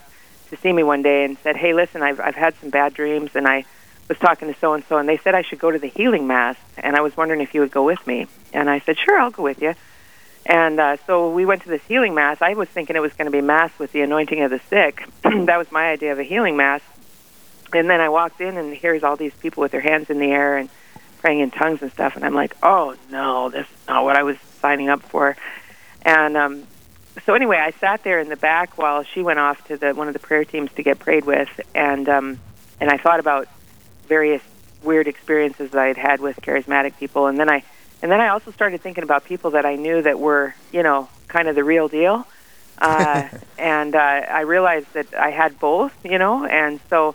to 0.51 0.57
see 0.57 0.73
me 0.73 0.85
one 0.85 1.03
day 1.03 1.25
and 1.25 1.37
said, 1.39 1.57
"Hey, 1.57 1.75
listen, 1.75 2.01
I've 2.01 2.21
I've 2.21 2.37
had 2.37 2.55
some 2.61 2.71
bad 2.71 2.95
dreams, 2.95 3.33
and 3.35 3.49
I 3.49 3.65
was 4.09 4.19
talking 4.19 4.55
to 4.55 4.61
so 4.61 4.75
and 4.75 4.85
so, 4.85 4.99
and 4.99 5.09
they 5.09 5.17
said 5.17 5.35
I 5.35 5.43
should 5.43 5.59
go 5.59 5.69
to 5.69 5.81
the 5.81 5.89
healing 5.89 6.29
mass, 6.29 6.57
and 6.79 6.95
I 6.95 7.01
was 7.01 7.17
wondering 7.17 7.41
if 7.41 7.55
you 7.55 7.61
would 7.61 7.73
go 7.73 7.83
with 7.83 8.07
me." 8.07 8.29
And 8.53 8.71
I 8.71 8.79
said, 8.79 8.97
"Sure, 8.97 9.19
I'll 9.19 9.33
go 9.33 9.43
with 9.43 9.61
you." 9.61 9.75
And 10.49 10.79
uh, 10.79 10.97
so 11.09 11.33
we 11.33 11.45
went 11.45 11.63
to 11.63 11.69
this 11.69 11.83
healing 11.89 12.15
mass. 12.15 12.41
I 12.41 12.55
was 12.55 12.69
thinking 12.69 12.95
it 12.95 13.03
was 13.03 13.15
going 13.15 13.27
to 13.27 13.33
be 13.33 13.41
mass 13.41 13.77
with 13.81 13.91
the 13.91 14.03
anointing 14.03 14.43
of 14.43 14.53
the 14.53 14.61
sick. 14.71 15.09
that 15.23 15.59
was 15.59 15.73
my 15.73 15.91
idea 15.91 16.13
of 16.13 16.21
a 16.21 16.23
healing 16.23 16.57
mass. 16.57 16.83
And 17.73 17.91
then 17.91 18.01
I 18.01 18.11
walked 18.11 18.41
in, 18.41 18.57
and 18.57 18.73
here's 18.73 19.03
all 19.03 19.17
these 19.17 19.35
people 19.35 19.63
with 19.63 19.73
their 19.73 19.81
hands 19.81 20.09
in 20.09 20.21
the 20.21 20.31
air 20.31 20.57
and 20.57 20.71
praying 21.17 21.41
in 21.41 21.51
tongues 21.51 21.83
and 21.83 21.93
stuff. 21.93 22.17
And 22.17 22.25
I'm 22.25 22.35
like, 22.35 22.57
"Oh 22.63 22.97
no, 23.11 23.51
this 23.51 23.67
is 23.67 23.89
not 23.89 24.05
what 24.05 24.17
I 24.17 24.23
was 24.23 24.37
signing 24.61 24.89
up 24.89 25.03
for." 25.03 25.37
And 26.03 26.37
um, 26.37 26.67
so 27.25 27.35
anyway, 27.35 27.57
I 27.57 27.71
sat 27.73 28.05
there 28.05 28.21
in 28.21 28.29
the 28.29 28.37
back 28.37 28.77
while 28.77 29.03
she 29.03 29.23
went 29.23 29.39
off 29.39 29.67
to 29.69 29.77
the 29.77 29.95
one 29.95 30.09
of 30.09 30.13
the 30.13 30.21
prayer 30.21 30.45
teams 30.45 30.71
to 30.75 30.83
get 30.83 30.99
prayed 30.99 31.25
with, 31.25 31.49
and 31.75 32.09
um, 32.09 32.41
and 32.81 32.91
I 32.91 32.99
thought 32.99 33.21
about 33.21 33.49
various 34.07 34.43
weird 34.83 35.09
experiences 35.09 35.71
that 35.71 35.81
I 35.81 35.87
had 35.89 35.97
had 35.97 36.21
with 36.21 36.37
charismatic 36.41 36.99
people, 36.99 37.27
and 37.27 37.39
then 37.39 37.49
I 37.49 37.65
and 38.03 38.11
then 38.11 38.21
I 38.21 38.29
also 38.29 38.51
started 38.51 38.81
thinking 38.83 39.03
about 39.03 39.25
people 39.25 39.53
that 39.53 39.65
I 39.65 39.77
knew 39.77 40.03
that 40.03 40.19
were 40.21 40.55
you 40.73 40.83
know 40.83 41.09
kind 41.29 41.49
of 41.49 41.55
the 41.55 41.65
real 41.65 41.89
deal, 41.89 42.27
uh, 42.79 43.29
and 43.59 43.95
uh, 43.95 43.99
I 43.99 44.41
realized 44.43 44.93
that 44.93 45.15
I 45.15 45.31
had 45.31 45.59
both, 45.59 45.93
you 46.05 46.19
know, 46.19 46.45
and 46.45 46.81
so 46.91 47.15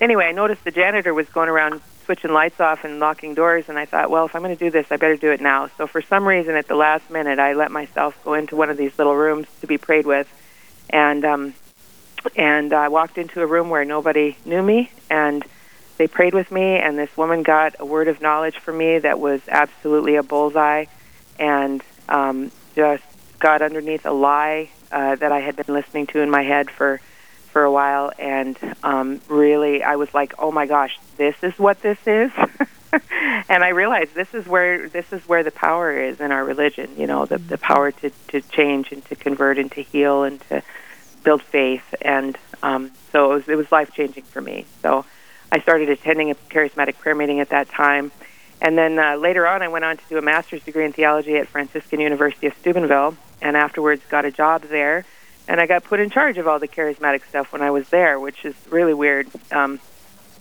anyway, 0.00 0.26
I 0.26 0.32
noticed 0.32 0.64
the 0.64 0.70
janitor 0.70 1.14
was 1.14 1.28
going 1.28 1.48
around 1.48 1.80
switching 2.08 2.32
lights 2.32 2.58
off 2.58 2.84
and 2.84 3.00
locking 3.00 3.34
doors, 3.34 3.68
and 3.68 3.78
I 3.78 3.84
thought, 3.84 4.10
well, 4.10 4.24
if 4.24 4.34
I'm 4.34 4.40
going 4.40 4.56
to 4.56 4.64
do 4.64 4.70
this, 4.70 4.86
I 4.90 4.96
better 4.96 5.18
do 5.18 5.30
it 5.30 5.42
now. 5.42 5.68
So 5.76 5.86
for 5.86 6.00
some 6.00 6.26
reason, 6.26 6.54
at 6.54 6.66
the 6.66 6.74
last 6.74 7.10
minute, 7.10 7.38
I 7.38 7.52
let 7.52 7.70
myself 7.70 8.18
go 8.24 8.32
into 8.32 8.56
one 8.56 8.70
of 8.70 8.78
these 8.78 8.96
little 8.96 9.14
rooms 9.14 9.46
to 9.60 9.66
be 9.66 9.76
prayed 9.76 10.06
with, 10.06 10.26
and 10.88 11.22
um, 11.26 11.54
and 12.34 12.72
I 12.72 12.88
walked 12.88 13.18
into 13.18 13.42
a 13.42 13.46
room 13.46 13.68
where 13.68 13.84
nobody 13.84 14.38
knew 14.46 14.62
me, 14.62 14.90
and 15.10 15.44
they 15.98 16.06
prayed 16.06 16.32
with 16.32 16.50
me, 16.50 16.76
and 16.76 16.98
this 16.98 17.14
woman 17.14 17.42
got 17.42 17.76
a 17.78 17.84
word 17.84 18.08
of 18.08 18.22
knowledge 18.22 18.56
for 18.56 18.72
me 18.72 19.00
that 19.00 19.20
was 19.20 19.42
absolutely 19.46 20.16
a 20.16 20.22
bullseye, 20.22 20.86
and 21.38 21.82
um, 22.08 22.50
just 22.74 23.04
got 23.38 23.60
underneath 23.60 24.06
a 24.06 24.12
lie 24.12 24.70
uh, 24.90 25.14
that 25.16 25.30
I 25.30 25.40
had 25.40 25.56
been 25.56 25.74
listening 25.74 26.06
to 26.06 26.20
in 26.20 26.30
my 26.30 26.42
head 26.42 26.70
for 26.70 27.02
for 27.58 27.64
a 27.64 27.72
while, 27.72 28.12
and 28.20 28.56
um, 28.84 29.20
really, 29.26 29.82
I 29.82 29.96
was 29.96 30.14
like, 30.14 30.32
"Oh 30.38 30.52
my 30.52 30.66
gosh, 30.66 30.96
this 31.16 31.34
is 31.42 31.58
what 31.58 31.82
this 31.82 31.98
is." 32.06 32.30
and 33.48 33.64
I 33.64 33.70
realized 33.70 34.14
this 34.14 34.32
is 34.32 34.46
where 34.46 34.88
this 34.88 35.12
is 35.12 35.28
where 35.28 35.42
the 35.42 35.50
power 35.50 35.90
is 35.90 36.20
in 36.20 36.30
our 36.30 36.44
religion. 36.44 36.88
You 36.96 37.08
know, 37.08 37.26
the 37.26 37.38
the 37.38 37.58
power 37.58 37.90
to 37.90 38.10
to 38.28 38.40
change 38.42 38.92
and 38.92 39.04
to 39.06 39.16
convert 39.16 39.58
and 39.58 39.72
to 39.72 39.82
heal 39.82 40.22
and 40.22 40.40
to 40.42 40.62
build 41.24 41.42
faith, 41.42 41.82
and 42.00 42.38
um, 42.62 42.92
so 43.10 43.32
it 43.32 43.34
was, 43.34 43.48
it 43.48 43.56
was 43.56 43.72
life 43.72 43.92
changing 43.92 44.22
for 44.22 44.40
me. 44.40 44.64
So 44.80 45.04
I 45.50 45.58
started 45.58 45.88
attending 45.88 46.30
a 46.30 46.36
charismatic 46.36 46.98
prayer 46.98 47.16
meeting 47.16 47.40
at 47.40 47.48
that 47.48 47.68
time. 47.68 48.12
And 48.60 48.78
then 48.78 49.00
uh, 49.00 49.16
later 49.16 49.48
on, 49.48 49.62
I 49.62 49.68
went 49.68 49.84
on 49.84 49.96
to 49.96 50.02
do 50.08 50.16
a 50.16 50.22
master's 50.22 50.62
degree 50.62 50.84
in 50.84 50.92
theology 50.92 51.34
at 51.38 51.48
Franciscan 51.48 51.98
University 51.98 52.46
of 52.46 52.54
Steubenville, 52.60 53.16
and 53.42 53.56
afterwards 53.56 54.02
got 54.08 54.24
a 54.24 54.30
job 54.30 54.62
there. 54.62 55.04
And 55.48 55.60
I 55.60 55.66
got 55.66 55.82
put 55.82 55.98
in 55.98 56.10
charge 56.10 56.36
of 56.36 56.46
all 56.46 56.58
the 56.58 56.68
charismatic 56.68 57.26
stuff 57.26 57.52
when 57.52 57.62
I 57.62 57.70
was 57.70 57.88
there, 57.88 58.20
which 58.20 58.44
is 58.44 58.54
really 58.68 58.94
weird. 58.94 59.28
Um, 59.50 59.80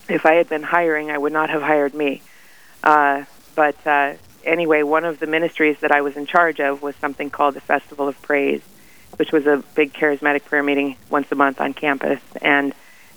if 0.09 0.25
I 0.25 0.33
had 0.33 0.49
been 0.49 0.63
hiring, 0.63 1.09
I 1.09 1.17
would 1.17 1.31
not 1.31 1.49
have 1.49 1.61
hired 1.61 1.93
me. 1.93 2.21
Uh, 2.83 3.23
but 3.55 3.75
uh, 3.87 4.15
anyway, 4.43 4.83
one 4.83 5.05
of 5.05 5.19
the 5.19 5.25
ministries 5.27 5.79
that 5.79 5.91
I 5.91 6.01
was 6.01 6.17
in 6.17 6.25
charge 6.25 6.59
of 6.59 6.81
was 6.81 6.95
something 6.97 7.29
called 7.29 7.55
the 7.55 7.61
Festival 7.61 8.07
of 8.07 8.21
Praise, 8.21 8.61
which 9.15 9.31
was 9.31 9.47
a 9.47 9.63
big 9.75 9.93
charismatic 9.93 10.43
prayer 10.43 10.61
meeting 10.61 10.97
once 11.09 11.31
a 11.31 11.35
month 11.35 11.61
on 11.61 11.73
campus. 11.73 12.19
And 12.41 12.73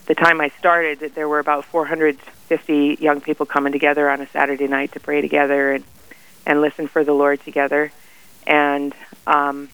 the 0.07 0.15
time 0.15 0.41
I 0.41 0.51
started, 0.59 1.01
there 1.15 1.29
were 1.29 1.41
about 1.41 1.65
450 1.65 2.99
young 3.01 3.21
people 3.21 3.47
coming 3.47 3.73
together 3.73 4.09
on 4.09 4.21
a 4.21 4.29
Saturday 4.29 4.69
night 4.69 4.93
to 4.93 5.01
pray 5.01 5.21
together 5.21 5.73
and 5.73 5.85
and 6.47 6.61
listen 6.63 6.89
for 6.89 7.05
the 7.05 7.13
Lord 7.13 7.41
together. 7.45 7.93
And 8.47 8.95
um, 9.27 9.69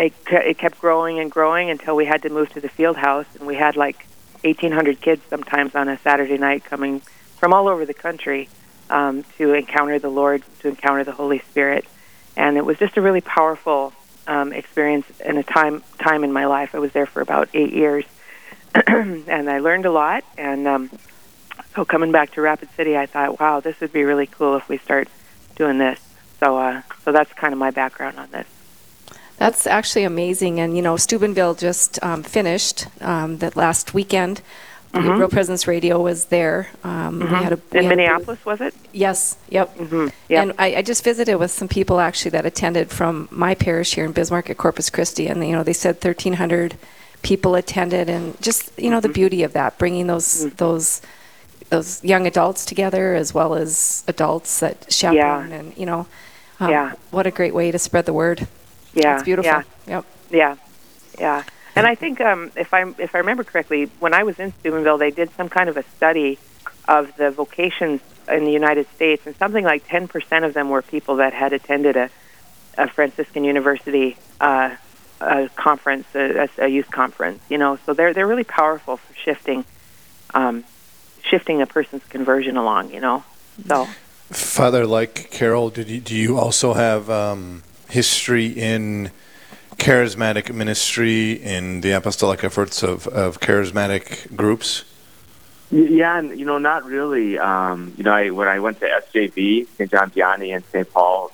it, 0.00 0.12
it 0.30 0.58
kept 0.58 0.80
growing 0.80 1.18
and 1.18 1.30
growing 1.30 1.70
until 1.70 1.94
we 1.94 2.06
had 2.06 2.22
to 2.22 2.30
move 2.30 2.50
to 2.54 2.60
the 2.60 2.68
field 2.68 2.96
house, 2.96 3.26
and 3.34 3.46
we 3.46 3.54
had 3.54 3.76
like 3.76 4.06
1,800 4.42 5.00
kids 5.00 5.22
sometimes 5.28 5.74
on 5.74 5.88
a 5.88 5.98
Saturday 5.98 6.38
night 6.38 6.64
coming 6.64 7.00
from 7.36 7.52
all 7.52 7.68
over 7.68 7.84
the 7.84 7.94
country 7.94 8.48
um, 8.88 9.24
to 9.36 9.52
encounter 9.52 9.98
the 9.98 10.08
Lord, 10.08 10.42
to 10.60 10.68
encounter 10.68 11.04
the 11.04 11.12
Holy 11.12 11.40
Spirit, 11.40 11.84
and 12.36 12.56
it 12.56 12.64
was 12.64 12.78
just 12.78 12.96
a 12.96 13.00
really 13.02 13.20
powerful 13.20 13.92
um, 14.26 14.52
experience 14.52 15.06
in 15.24 15.36
a 15.36 15.42
time 15.42 15.82
time 15.98 16.24
in 16.24 16.32
my 16.32 16.46
life. 16.46 16.74
I 16.74 16.78
was 16.78 16.92
there 16.92 17.06
for 17.06 17.20
about 17.20 17.50
eight 17.52 17.72
years, 17.72 18.04
and 18.86 19.50
I 19.50 19.58
learned 19.58 19.84
a 19.84 19.90
lot. 19.90 20.24
And 20.38 20.66
um, 20.66 20.90
so 21.74 21.84
coming 21.84 22.10
back 22.10 22.32
to 22.32 22.40
Rapid 22.40 22.70
City, 22.74 22.96
I 22.96 23.06
thought, 23.06 23.38
wow, 23.38 23.60
this 23.60 23.78
would 23.80 23.92
be 23.92 24.04
really 24.04 24.26
cool 24.26 24.56
if 24.56 24.68
we 24.68 24.78
start 24.78 25.08
doing 25.56 25.78
this. 25.78 26.00
So 26.38 26.56
uh, 26.56 26.82
so 27.04 27.12
that's 27.12 27.32
kind 27.34 27.52
of 27.52 27.58
my 27.58 27.70
background 27.70 28.18
on 28.18 28.30
this. 28.30 28.46
That's 29.40 29.66
actually 29.66 30.04
amazing. 30.04 30.60
And, 30.60 30.76
you 30.76 30.82
know, 30.82 30.96
Steubenville 30.98 31.54
just 31.54 31.98
um, 32.04 32.22
finished 32.22 32.86
um, 33.00 33.38
that 33.38 33.56
last 33.56 33.94
weekend. 33.94 34.42
Mhm. 34.92 35.18
Real 35.18 35.28
Presence 35.28 35.66
Radio 35.68 35.98
was 36.02 36.26
there. 36.26 36.68
Um, 36.84 37.20
we 37.20 37.26
had 37.26 37.52
a, 37.52 37.56
we 37.56 37.62
Mm-hmm. 37.62 37.76
In 37.78 37.88
Minneapolis, 37.88 38.44
was 38.44 38.60
it? 38.60 38.74
Yes, 38.92 39.36
yep. 39.48 39.74
Mm-hmm. 39.78 40.08
Yeah. 40.28 40.42
And 40.42 40.52
I, 40.58 40.66
I 40.76 40.82
just 40.82 41.02
visited 41.04 41.36
with 41.36 41.50
some 41.52 41.68
people 41.68 42.00
actually 42.00 42.32
that 42.32 42.44
attended 42.44 42.90
from 42.90 43.28
my 43.30 43.54
parish 43.54 43.94
here 43.94 44.04
in 44.04 44.12
Bismarck 44.12 44.50
at 44.50 44.58
Corpus 44.58 44.90
Christi, 44.90 45.28
and 45.28 45.42
you 45.46 45.52
know 45.52 45.62
they 45.62 45.72
said 45.72 45.94
1,300 46.04 46.76
people 47.22 47.54
attended, 47.54 48.10
and 48.10 48.38
just 48.42 48.72
you 48.76 48.90
know 48.90 49.00
the 49.00 49.08
beauty 49.08 49.44
of 49.44 49.52
that, 49.52 49.78
bringing 49.78 50.06
those 50.08 50.44
Mm-hmm. 50.44 50.56
those 50.56 51.00
those 51.70 52.02
young 52.04 52.26
adults 52.26 52.64
together 52.66 53.14
as 53.14 53.32
well 53.32 53.54
as 53.54 54.02
adults 54.08 54.58
that 54.58 54.92
chaperone, 54.92 55.52
and 55.52 55.76
you 55.78 55.86
know, 55.86 56.08
um, 56.58 56.68
Yeah. 56.70 56.92
what 57.12 57.28
a 57.28 57.30
great 57.30 57.54
way 57.54 57.70
to 57.70 57.78
spread 57.78 58.06
the 58.06 58.12
word. 58.12 58.48
Yeah. 58.94 59.14
it's 59.16 59.24
beautiful. 59.24 59.50
Yeah. 59.50 59.62
Yep. 59.86 60.04
Yeah, 60.30 60.56
yeah. 61.18 61.44
And 61.76 61.86
I 61.86 61.94
think 61.94 62.20
um, 62.20 62.50
if 62.56 62.74
I 62.74 62.82
if 62.98 63.14
I 63.14 63.18
remember 63.18 63.44
correctly, 63.44 63.84
when 64.00 64.14
I 64.14 64.24
was 64.24 64.38
in 64.38 64.52
Steubenville, 64.60 64.98
they 64.98 65.10
did 65.10 65.30
some 65.36 65.48
kind 65.48 65.68
of 65.68 65.76
a 65.76 65.84
study 65.96 66.38
of 66.88 67.16
the 67.16 67.30
vocations 67.30 68.00
in 68.28 68.44
the 68.44 68.52
United 68.52 68.88
States, 68.94 69.26
and 69.26 69.36
something 69.36 69.64
like 69.64 69.86
ten 69.88 70.08
percent 70.08 70.44
of 70.44 70.54
them 70.54 70.68
were 70.68 70.82
people 70.82 71.16
that 71.16 71.32
had 71.32 71.52
attended 71.52 71.96
a, 71.96 72.10
a 72.76 72.88
Franciscan 72.88 73.44
University 73.44 74.16
uh, 74.40 74.74
a 75.20 75.48
conference, 75.50 76.06
a, 76.14 76.48
a 76.58 76.68
youth 76.68 76.90
conference. 76.90 77.40
You 77.48 77.58
know, 77.58 77.78
so 77.86 77.94
they're 77.94 78.12
they're 78.12 78.26
really 78.26 78.44
powerful 78.44 78.96
for 78.96 79.14
shifting 79.14 79.64
um, 80.34 80.64
shifting 81.22 81.62
a 81.62 81.66
person's 81.66 82.04
conversion 82.04 82.56
along. 82.56 82.92
You 82.92 83.00
know, 83.00 83.24
so. 83.66 83.86
Father, 84.30 84.86
like 84.86 85.32
Carole, 85.32 85.70
did 85.70 85.88
you, 85.88 86.00
do 86.00 86.14
you 86.14 86.38
also 86.38 86.74
have 86.74 87.10
um, 87.10 87.64
history 87.90 88.46
in 88.46 89.10
charismatic 89.76 90.52
ministry 90.54 91.32
in 91.32 91.80
the 91.80 91.92
apostolic 91.92 92.44
efforts 92.44 92.82
of, 92.82 93.06
of 93.08 93.40
charismatic 93.40 94.34
groups? 94.36 94.84
Yeah, 95.70 96.18
and, 96.18 96.38
you 96.38 96.44
know, 96.44 96.58
not 96.58 96.84
really. 96.84 97.38
Um, 97.38 97.94
you 97.96 98.04
know, 98.04 98.12
I, 98.12 98.30
when 98.30 98.48
I 98.48 98.58
went 98.58 98.80
to 98.80 98.86
SJV, 98.86 99.68
St. 99.76 99.90
John 99.90 100.10
Vianney, 100.10 100.54
and 100.54 100.64
St. 100.66 100.90
Paul, 100.92 101.30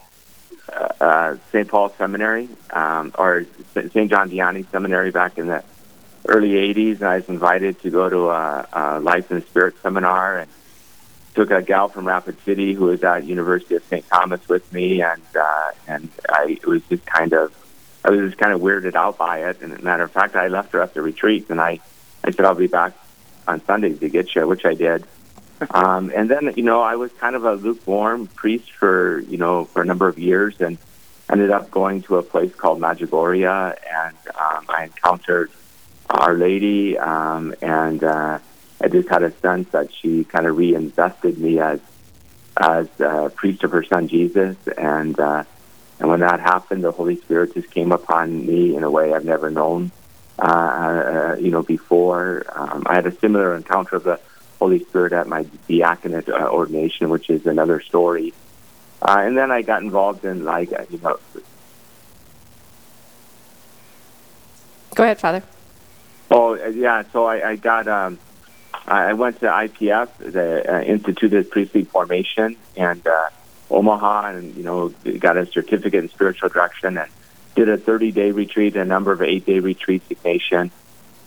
uh, 0.73 0.89
uh, 1.01 1.37
St. 1.51 1.67
Paul 1.67 1.89
Seminary, 1.97 2.49
um, 2.71 3.13
or 3.19 3.47
St. 3.73 4.11
John 4.11 4.31
Vianney 4.31 4.71
Seminary 4.71 5.11
back 5.11 5.39
in 5.39 5.47
the 5.47 5.65
early 6.29 6.51
'80s, 6.51 6.97
and 6.97 7.05
I 7.05 7.17
was 7.17 7.29
invited 7.31 7.81
to 7.81 7.91
go 7.91 8.11
to 8.11 8.29
a, 8.29 8.69
a 8.73 9.01
Life 9.01 9.31
and 9.31 9.43
Spirit 9.45 9.75
seminar, 9.83 10.41
and 10.41 10.51
took 11.37 11.51
a 11.51 11.63
gal 11.63 11.89
from 11.89 12.07
Rapid 12.09 12.41
City 12.45 12.73
who 12.73 12.87
was 12.87 13.05
at 13.05 13.25
University 13.25 13.77
of 13.77 13.85
St. 13.85 14.09
Thomas 14.09 14.49
with 14.49 14.73
me, 14.73 15.03
and 15.03 15.23
uh, 15.39 15.71
and 15.87 16.09
I 16.29 16.59
it 16.61 16.67
was 16.67 16.83
just 16.89 17.05
kind 17.07 17.35
of 17.35 17.55
I 18.05 18.11
was 18.11 18.21
just 18.21 18.39
kind 18.39 18.53
of 18.53 18.61
weirded 18.63 18.95
out 18.95 19.19
by 19.19 19.49
it. 19.49 19.61
And 19.61 19.73
as 19.73 19.79
a 19.79 19.83
matter 19.83 20.03
of 20.03 20.11
fact, 20.11 20.35
I 20.35 20.49
left 20.49 20.73
her 20.73 20.81
at 20.81 20.95
the 20.95 21.03
retreat, 21.03 21.51
and 21.51 21.61
I 21.61 21.79
I 22.25 22.31
said 22.31 22.47
I'll 22.47 22.55
be 22.55 22.67
back 22.67 22.95
on 23.47 23.63
Sundays 23.67 24.01
to 24.01 24.09
get 24.09 24.35
you, 24.35 24.47
which 24.49 24.65
I 24.65 24.75
did. 24.75 25.05
Um, 25.71 26.13
and 26.15 26.29
then, 26.29 26.53
you 26.55 26.63
know, 26.63 26.83
I 26.83 26.97
was 26.97 27.11
kind 27.13 27.35
of 27.35 27.47
a 27.47 27.55
lukewarm 27.55 28.27
priest 28.27 28.71
for, 28.73 29.21
you 29.21 29.39
know, 29.39 29.65
for 29.65 29.81
a 29.81 29.87
number 29.87 30.07
of 30.07 30.19
years 30.19 30.61
and 30.61 30.77
ended 31.31 31.51
up 31.51 31.71
going 31.71 32.03
to 32.03 32.17
a 32.19 32.23
place 32.23 32.55
called 32.55 32.79
Medjugorje 32.79 33.75
and 33.91 34.17
um, 34.39 34.67
I 34.69 34.85
encountered 34.85 35.51
Our 36.11 36.35
Lady 36.35 36.99
um, 36.99 37.55
and 37.63 38.05
uh, 38.05 38.39
I 38.81 38.89
just 38.89 39.09
had 39.09 39.23
a 39.23 39.33
sense 39.39 39.71
that 39.71 39.93
she 39.93 40.25
kind 40.25 40.47
of 40.47 40.57
reinvested 40.57 41.39
me 41.39 41.61
as 41.61 41.81
as 42.59 42.89
a 43.01 43.31
priest 43.35 43.65
of 43.65 43.73
her 43.73 43.85
son 43.85 44.09
Jesus 44.09 44.57
and 44.79 45.19
uh, 45.19 45.45
and 45.99 46.09
when 46.09 46.21
that 46.21 46.41
happened, 46.41 46.85
the 46.85 46.93
Holy 46.93 47.17
Spirit 47.17 47.55
just 47.55 47.71
came 47.71 47.93
upon 47.93 48.47
me 48.47 48.77
in 48.77 48.83
a 48.83 48.91
way 48.91 49.15
I've 49.15 49.25
never 49.25 49.51
known 49.51 49.91
uh, 50.39 50.43
uh, 50.43 51.37
you 51.41 51.51
know, 51.51 51.63
before. 51.63 52.45
Um, 52.55 52.83
I 52.87 52.97
had 52.97 53.07
a 53.07 53.17
similar 53.19 53.57
encounter 53.57 53.97
of 53.97 54.05
the 54.05 54.21
Holy 54.59 54.85
Spirit 54.85 55.13
at 55.13 55.27
my 55.27 55.47
diaconate 55.69 56.29
uh, 56.29 56.49
ordination, 56.49 57.09
which 57.09 57.31
is 57.31 57.47
another 57.47 57.81
story. 57.81 58.35
Uh, 59.01 59.17
and 59.21 59.37
then 59.37 59.51
I 59.51 59.63
got 59.63 59.83
involved 59.83 60.25
in 60.25 60.45
like, 60.45 60.73
uh, 60.73 60.85
you 60.91 60.99
know, 60.99 61.19
Go 64.95 65.05
ahead, 65.05 65.19
Father. 65.19 65.43
oh 66.31 66.59
uh, 66.59 66.69
yeah. 66.69 67.05
So 67.13 67.27
I, 67.27 67.51
I 67.51 67.57
got, 67.57 67.87
um, 67.87 68.19
I 68.89 69.15
went 69.15 69.41
to 69.41 69.47
IPF, 69.47 70.17
the 70.19 70.77
uh, 70.77 70.81
Institute 70.83 71.33
of 71.35 71.51
Priestly 71.51 71.85
Formation, 71.85 72.57
and 72.77 73.05
uh, 73.07 73.29
Omaha, 73.71 74.29
and 74.29 74.57
you 74.57 74.63
know, 74.63 74.89
got 75.19 75.37
a 75.37 75.47
certificate 75.47 76.05
in 76.05 76.09
spiritual 76.09 76.49
direction, 76.49 76.97
and 76.97 77.11
did 77.57 77.69
a 77.69 77.79
30-day 77.79 78.31
retreat, 78.31 78.77
a 78.77 78.85
number 78.85 79.13
of 79.13 79.23
eight-day 79.23 79.59
retreats, 79.59 80.07
Ignatian. 80.09 80.71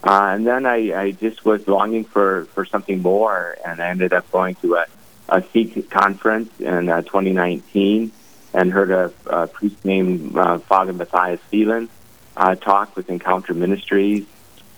Uh, 0.04 0.32
and 0.34 0.48
then 0.48 0.66
I, 0.66 0.94
I 0.98 1.12
just 1.12 1.44
was 1.44 1.68
longing 1.68 2.06
for, 2.06 2.46
for 2.54 2.64
something 2.64 3.02
more, 3.02 3.58
and 3.66 3.82
I 3.82 3.90
ended 3.90 4.14
up 4.14 4.32
going 4.32 4.56
to 4.56 4.76
a, 4.76 4.86
a 5.28 5.44
SEEK 5.52 5.90
conference 5.90 6.58
in 6.60 6.88
uh, 6.88 7.02
2019 7.02 8.12
and 8.54 8.72
heard 8.72 8.92
a, 8.92 9.14
a 9.26 9.48
priest 9.48 9.84
named 9.84 10.38
uh, 10.38 10.60
Father 10.60 10.94
Mathias 10.94 11.42
Thelen 11.52 11.90
uh, 12.38 12.56
talk 12.56 12.96
with 12.96 13.10
Encounter 13.10 13.54
Ministries. 13.54 14.26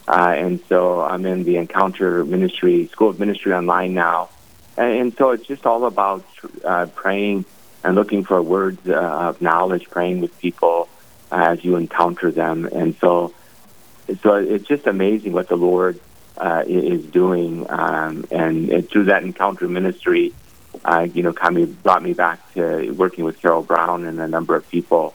Uh, 0.07 0.33
and 0.35 0.59
so 0.67 1.01
I'm 1.01 1.25
in 1.25 1.43
the 1.43 1.57
Encounter 1.57 2.25
Ministry, 2.25 2.87
School 2.87 3.09
of 3.09 3.19
Ministry 3.19 3.53
online 3.53 3.93
now. 3.93 4.29
And, 4.77 4.93
and 4.93 5.17
so 5.17 5.31
it's 5.31 5.45
just 5.45 5.65
all 5.65 5.85
about 5.85 6.25
uh, 6.63 6.87
praying 6.87 7.45
and 7.83 7.95
looking 7.95 8.23
for 8.23 8.41
words 8.41 8.87
uh, 8.87 8.93
of 8.93 9.41
knowledge, 9.41 9.89
praying 9.89 10.21
with 10.21 10.37
people 10.39 10.89
as 11.31 11.63
you 11.63 11.77
encounter 11.77 12.31
them. 12.31 12.65
And 12.65 12.95
so 12.97 13.33
so 14.21 14.35
it's 14.35 14.65
just 14.65 14.87
amazing 14.87 15.33
what 15.33 15.47
the 15.47 15.55
Lord 15.55 15.99
uh, 16.37 16.63
is 16.65 17.05
doing, 17.05 17.69
um, 17.69 18.25
and, 18.31 18.69
and 18.69 18.89
through 18.89 19.05
that 19.05 19.23
encounter 19.23 19.67
ministry, 19.67 20.33
uh, 20.83 21.07
you 21.13 21.23
know, 21.23 21.33
kind 21.33 21.57
of 21.57 21.83
brought 21.83 22.03
me 22.03 22.13
back 22.13 22.53
to 22.53 22.91
working 22.91 23.23
with 23.23 23.39
Carole 23.41 23.61
Brown 23.61 24.05
and 24.05 24.19
a 24.19 24.27
number 24.27 24.55
of 24.55 24.67
people. 24.69 25.13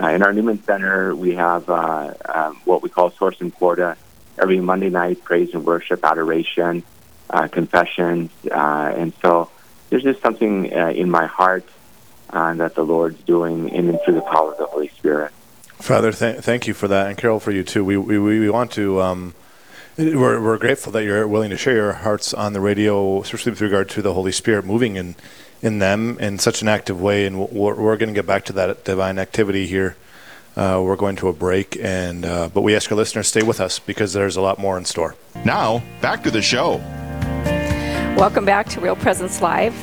Uh, 0.00 0.08
in 0.08 0.22
our 0.22 0.32
Newman 0.32 0.62
Center, 0.64 1.14
we 1.14 1.34
have 1.34 1.68
uh, 1.68 2.14
um, 2.24 2.60
what 2.64 2.82
we 2.82 2.88
call 2.88 3.10
Source 3.10 3.40
and 3.40 3.54
Quota 3.54 3.96
every 4.38 4.60
Monday 4.60 4.90
night: 4.90 5.24
praise 5.24 5.54
and 5.54 5.64
worship, 5.64 6.04
adoration, 6.04 6.82
uh, 7.30 7.48
confessions, 7.48 8.30
uh, 8.50 8.94
and 8.96 9.12
so 9.22 9.50
there's 9.90 10.02
just 10.02 10.20
something 10.20 10.72
uh, 10.72 10.88
in 10.88 11.10
my 11.10 11.26
heart 11.26 11.68
uh, 12.30 12.54
that 12.54 12.74
the 12.74 12.84
Lord's 12.84 13.20
doing 13.22 13.68
in 13.68 13.88
and 13.88 14.00
through 14.04 14.14
the 14.14 14.22
power 14.22 14.52
of 14.52 14.58
the 14.58 14.66
Holy 14.66 14.88
Spirit. 14.88 15.32
Father, 15.80 16.12
th- 16.12 16.38
thank 16.38 16.66
you 16.66 16.74
for 16.74 16.88
that, 16.88 17.08
and 17.08 17.18
Carol, 17.18 17.40
for 17.40 17.52
you 17.52 17.62
too. 17.62 17.84
We 17.84 17.96
we, 17.96 18.18
we 18.18 18.50
want 18.50 18.72
to. 18.72 19.00
Um, 19.00 19.34
we're, 19.96 20.40
we're 20.42 20.58
grateful 20.58 20.90
that 20.92 21.04
you're 21.04 21.28
willing 21.28 21.50
to 21.50 21.56
share 21.56 21.76
your 21.76 21.92
hearts 21.92 22.34
on 22.34 22.52
the 22.52 22.60
radio, 22.60 23.20
especially 23.20 23.50
with 23.50 23.60
regard 23.60 23.88
to 23.90 24.02
the 24.02 24.12
Holy 24.12 24.32
Spirit 24.32 24.64
moving 24.64 24.96
in 24.96 25.14
in 25.62 25.78
them 25.78 26.18
in 26.18 26.38
such 26.38 26.62
an 26.62 26.68
active 26.68 27.00
way. 27.00 27.26
And 27.26 27.38
we're, 27.38 27.74
we're 27.74 27.96
going 27.96 28.08
to 28.08 28.14
get 28.14 28.26
back 28.26 28.44
to 28.46 28.52
that 28.54 28.84
divine 28.84 29.18
activity 29.18 29.66
here 29.66 29.96
Uh, 30.56 30.80
we're 30.84 30.96
going 30.96 31.16
to 31.16 31.28
a 31.28 31.32
break, 31.32 31.76
and 31.80 32.24
uh, 32.24 32.48
but 32.52 32.62
we 32.62 32.76
ask 32.76 32.90
our 32.92 32.96
listeners 32.96 33.26
stay 33.26 33.42
with 33.42 33.60
us 33.60 33.78
because 33.80 34.12
there's 34.12 34.36
a 34.36 34.40
lot 34.40 34.58
more 34.58 34.78
in 34.78 34.84
store. 34.84 35.16
Now, 35.44 35.82
back 36.00 36.22
to 36.22 36.30
the 36.30 36.42
show. 36.42 36.76
Welcome 38.16 38.44
back 38.44 38.68
to 38.68 38.80
Real 38.80 38.94
Presence 38.94 39.42
Live. 39.42 39.74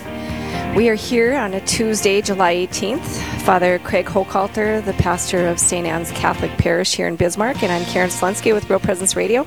We 0.76 0.88
are 0.88 0.96
here 0.96 1.36
on 1.36 1.54
a 1.54 1.60
Tuesday, 1.66 2.22
July 2.22 2.56
18th. 2.56 3.42
Father 3.42 3.80
Craig 3.80 4.06
Hochhalter, 4.06 4.84
the 4.86 4.94
pastor 4.94 5.48
of 5.48 5.60
St. 5.60 5.86
Anne's 5.86 6.12
Catholic 6.12 6.52
Parish 6.52 6.96
here 6.96 7.08
in 7.08 7.18
Bismarck, 7.18 7.62
and 7.62 7.72
I'm 7.72 7.84
Karen 7.86 8.10
Slensky 8.10 8.54
with 8.54 8.70
Real 8.70 8.80
Presence 8.80 9.18
Radio. 9.18 9.44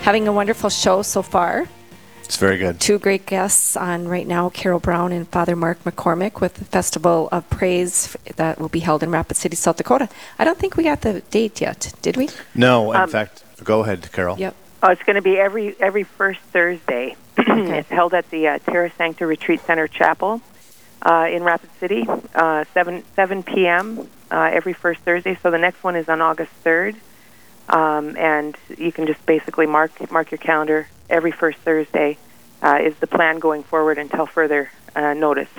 Having 0.00 0.28
a 0.28 0.32
wonderful 0.32 0.70
show 0.70 1.02
so 1.02 1.20
far. 1.20 1.68
It's 2.32 2.38
very 2.38 2.56
good. 2.56 2.80
Two 2.80 2.98
great 2.98 3.26
guests 3.26 3.76
on 3.76 4.08
right 4.08 4.26
now 4.26 4.48
Carole 4.48 4.80
Brown 4.80 5.12
and 5.12 5.28
Father 5.28 5.54
Mark 5.54 5.84
McCormack 5.84 6.40
with 6.40 6.54
the 6.54 6.64
Festival 6.64 7.28
of 7.30 7.48
Praise 7.50 8.16
that 8.36 8.58
will 8.58 8.70
be 8.70 8.80
held 8.80 9.02
in 9.02 9.10
Rapid 9.10 9.36
City, 9.36 9.54
South 9.54 9.76
Dakota. 9.76 10.08
I 10.38 10.44
don't 10.44 10.56
think 10.56 10.78
we 10.78 10.84
got 10.84 11.02
the 11.02 11.20
date 11.30 11.60
yet, 11.60 11.92
did 12.00 12.16
we? 12.16 12.30
No, 12.54 12.90
in 12.92 13.02
Um, 13.02 13.10
fact, 13.10 13.44
go 13.62 13.80
ahead, 13.82 14.10
Carole. 14.12 14.38
Yep. 14.38 14.56
Oh, 14.82 14.88
it's 14.88 15.02
going 15.02 15.16
to 15.16 15.20
be 15.22 15.36
every 15.38 15.76
every 15.78 16.04
first 16.04 16.40
Thursday. 16.40 17.16
it's 17.36 17.90
held 17.90 18.14
at 18.14 18.30
the 18.30 18.48
uh, 18.48 18.58
Terra 18.60 18.90
Sancta 18.96 19.26
Retreat 19.26 19.60
Center 19.60 19.86
Chapel 19.86 20.40
uh, 21.02 21.28
in 21.30 21.42
Rapid 21.42 21.68
City, 21.80 22.06
uh, 22.34 22.64
seven 22.72 23.04
seven 23.14 23.42
p.m. 23.42 24.08
Uh, 24.30 24.48
every 24.50 24.72
first 24.72 25.00
Thursday. 25.02 25.34
So 25.42 25.50
the 25.50 25.58
next 25.58 25.84
one 25.84 25.96
is 25.96 26.08
on 26.08 26.22
August 26.22 26.52
third, 26.64 26.96
um, 27.68 28.16
and 28.16 28.56
you 28.76 28.92
can 28.92 29.06
just 29.06 29.24
basically 29.26 29.66
mark 29.66 30.10
mark 30.10 30.30
your 30.30 30.38
calendar. 30.38 30.88
Every 31.10 31.30
first 31.32 31.58
Thursday 31.58 32.18
uh, 32.62 32.78
is 32.82 32.94
the 32.96 33.06
plan 33.06 33.38
going 33.38 33.62
forward 33.64 33.98
until 33.98 34.26
further 34.26 34.70
uh, 34.94 35.14
notice. 35.14 35.48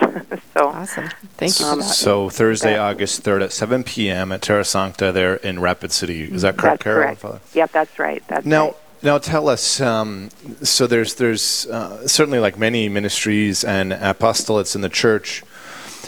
so 0.53 0.67
Awesome. 0.69 1.09
Thank 1.37 1.59
you 1.59 1.65
for 1.65 1.75
that. 1.77 1.83
So 1.83 2.29
Thursday, 2.29 2.73
Yeah. 2.73 2.87
August 2.87 3.23
3rd 3.23 3.43
at 3.45 3.51
7 3.51 3.83
p.m. 3.83 4.31
at 4.31 4.41
Terra 4.41 4.63
Sancta 4.65 5.11
there 5.11 5.35
in 5.35 5.59
Rapid 5.59 5.91
City. 5.91 6.23
Is 6.23 6.41
that 6.43 6.57
correct, 6.57 6.83
that's 6.83 6.83
Carole? 6.83 7.15
correct. 7.15 7.55
Yep, 7.55 7.71
that's 7.71 7.99
right. 7.99 8.23
That's 8.27 8.45
Now, 8.45 8.65
right. 8.65 8.75
now 9.03 9.17
tell 9.17 9.49
us. 9.49 9.81
Um, 9.81 10.29
so 10.61 10.87
there's 10.87 11.15
there's 11.15 11.65
uh, 11.67 12.07
certainly 12.07 12.39
like 12.39 12.57
many 12.57 12.89
ministries 12.89 13.63
and 13.63 13.91
apostolates 13.91 14.75
in 14.75 14.81
the 14.81 14.89
church. 14.89 15.43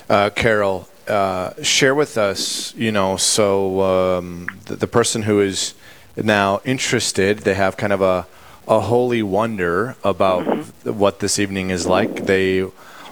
Uh, 0.09 0.29
Carole, 0.29 0.87
uh, 1.07 1.51
share 1.63 1.95
with 1.95 2.17
us. 2.17 2.73
You 2.75 2.91
know, 2.91 3.17
so 3.17 3.81
um, 3.81 4.47
the, 4.65 4.75
the 4.75 4.87
person 4.87 5.23
who 5.23 5.39
is 5.41 5.73
now 6.23 6.61
interested, 6.65 7.39
they 7.39 7.53
have 7.55 7.77
kind 7.77 7.93
of 7.93 8.01
a 8.01 8.25
a 8.67 8.79
holy 8.79 9.21
wonder 9.21 9.95
about 10.03 10.43
Mm-hmm. 10.45 10.97
what 10.97 11.19
this 11.19 11.37
evening 11.37 11.69
is 11.69 11.85
like. 11.85 12.25
They 12.25 12.65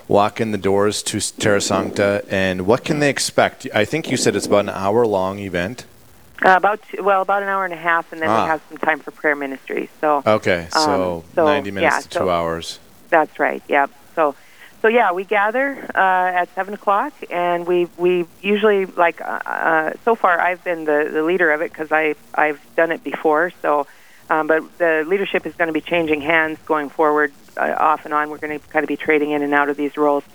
walk 0.08 0.42
in 0.42 0.52
the 0.52 0.58
doors 0.58 1.04
to 1.04 1.20
Terra 1.20 1.62
Sancta, 1.62 2.24
and 2.28 2.66
what 2.66 2.84
can 2.84 3.00
they 3.00 3.10
expect? 3.10 3.68
I 3.74 3.86
think 3.86 4.10
you 4.10 4.18
said 4.18 4.36
it's 4.36 4.48
about 4.48 4.62
an 4.62 4.70
hour 4.70 5.06
long 5.06 5.38
event. 5.40 5.86
Uh, 6.44 6.56
about 6.58 6.80
two, 6.90 7.04
well, 7.04 7.22
about 7.22 7.44
an 7.44 7.50
hour 7.50 7.66
and 7.66 7.74
a 7.74 7.78
half, 7.78 8.12
and 8.12 8.20
then 8.22 8.30
Ah. 8.30 8.44
we 8.44 8.50
have 8.50 8.62
some 8.68 8.78
time 8.80 9.00
for 9.00 9.12
prayer 9.12 9.36
ministry. 9.36 9.90
So 10.02 10.24
Okay, 10.26 10.68
so, 10.72 11.18
Um, 11.18 11.24
so, 11.36 11.46
90 11.46 11.70
minutes 11.72 11.96
yeah, 11.96 12.02
to 12.02 12.10
two 12.10 12.20
so- 12.26 12.30
hours. 12.30 12.80
That's 13.10 13.38
right. 13.40 13.62
Yeah. 13.68 13.86
So, 14.16 14.34
so 14.84 14.90
yeah, 14.90 15.14
we 15.14 15.24
gather 15.24 15.78
uh, 15.96 16.42
at 16.42 16.54
seven 16.56 16.74
o'clock, 16.74 17.14
and 17.30 17.66
we 17.66 17.88
we 17.98 18.26
usually 18.42 18.86
like. 18.86 19.22
Uh, 19.22 19.40
uh, 19.46 19.94
so 20.04 20.14
far, 20.14 20.38
I've 20.38 20.62
been 20.66 20.84
the 20.84 21.10
the 21.10 21.24
leader 21.24 21.52
of 21.54 21.62
it 21.62 21.72
because 21.72 21.90
I 21.94 22.16
I've 22.36 22.60
done 22.76 22.92
it 22.92 23.02
before. 23.02 23.54
So, 23.62 23.88
um, 24.30 24.48
but 24.48 24.78
the 24.80 25.06
leadership 25.08 25.46
is 25.46 25.56
going 25.56 25.68
to 25.68 25.74
be 25.74 25.80
changing 25.80 26.20
hands 26.20 26.60
going 26.66 26.90
forward, 26.90 27.32
uh, 27.56 27.74
off 27.80 28.04
and 28.04 28.14
on. 28.14 28.30
We're 28.30 28.40
going 28.40 28.60
to 28.60 28.68
kind 28.68 28.84
of 28.84 28.90
be 28.90 28.98
trading 28.98 29.32
in 29.32 29.42
and 29.42 29.54
out 29.54 29.70
of 29.70 29.78
these 29.78 29.96
roles. 29.96 30.26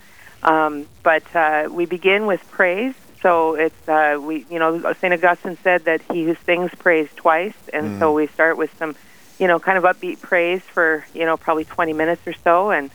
Um, 0.41 0.87
but 1.03 1.23
uh, 1.35 1.69
we 1.69 1.85
begin 1.85 2.25
with 2.25 2.41
praise. 2.49 2.95
So 3.21 3.53
it's 3.53 3.87
uh, 3.87 4.17
we 4.19 4.47
you 4.49 4.57
know 4.57 4.93
Saint 4.93 5.13
Augustine 5.13 5.59
said 5.61 5.85
that 5.85 6.01
he 6.11 6.23
who 6.23 6.35
sings 6.47 6.71
praise 6.73 7.07
twice, 7.15 7.53
and 7.71 7.99
so 7.99 8.13
we 8.13 8.25
start 8.25 8.57
with 8.57 8.75
some 8.79 8.95
you 9.37 9.47
know, 9.47 9.57
kind 9.57 9.77
of 9.77 9.85
upbeat 9.85 10.19
praise 10.19 10.61
for, 10.61 11.05
you 11.13 11.25
know, 11.25 11.37
probably 11.37 11.63
20 11.63 11.93
minutes 11.93 12.27
or 12.27 12.33
so. 12.43 12.71
And 12.71 12.91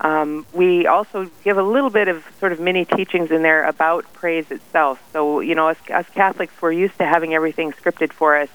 um, 0.00 0.46
we 0.52 0.86
also 0.86 1.30
give 1.42 1.56
a 1.56 1.62
little 1.62 1.90
bit 1.90 2.08
of 2.08 2.24
sort 2.38 2.52
of 2.52 2.60
mini 2.60 2.84
teachings 2.84 3.30
in 3.30 3.42
there 3.42 3.64
about 3.64 4.10
praise 4.12 4.50
itself. 4.50 5.02
So, 5.12 5.40
you 5.40 5.54
know, 5.54 5.68
as, 5.68 5.76
as 5.88 6.06
Catholics, 6.10 6.52
we're 6.60 6.72
used 6.72 6.98
to 6.98 7.06
having 7.06 7.34
everything 7.34 7.72
scripted 7.72 8.12
for 8.12 8.36
us. 8.36 8.50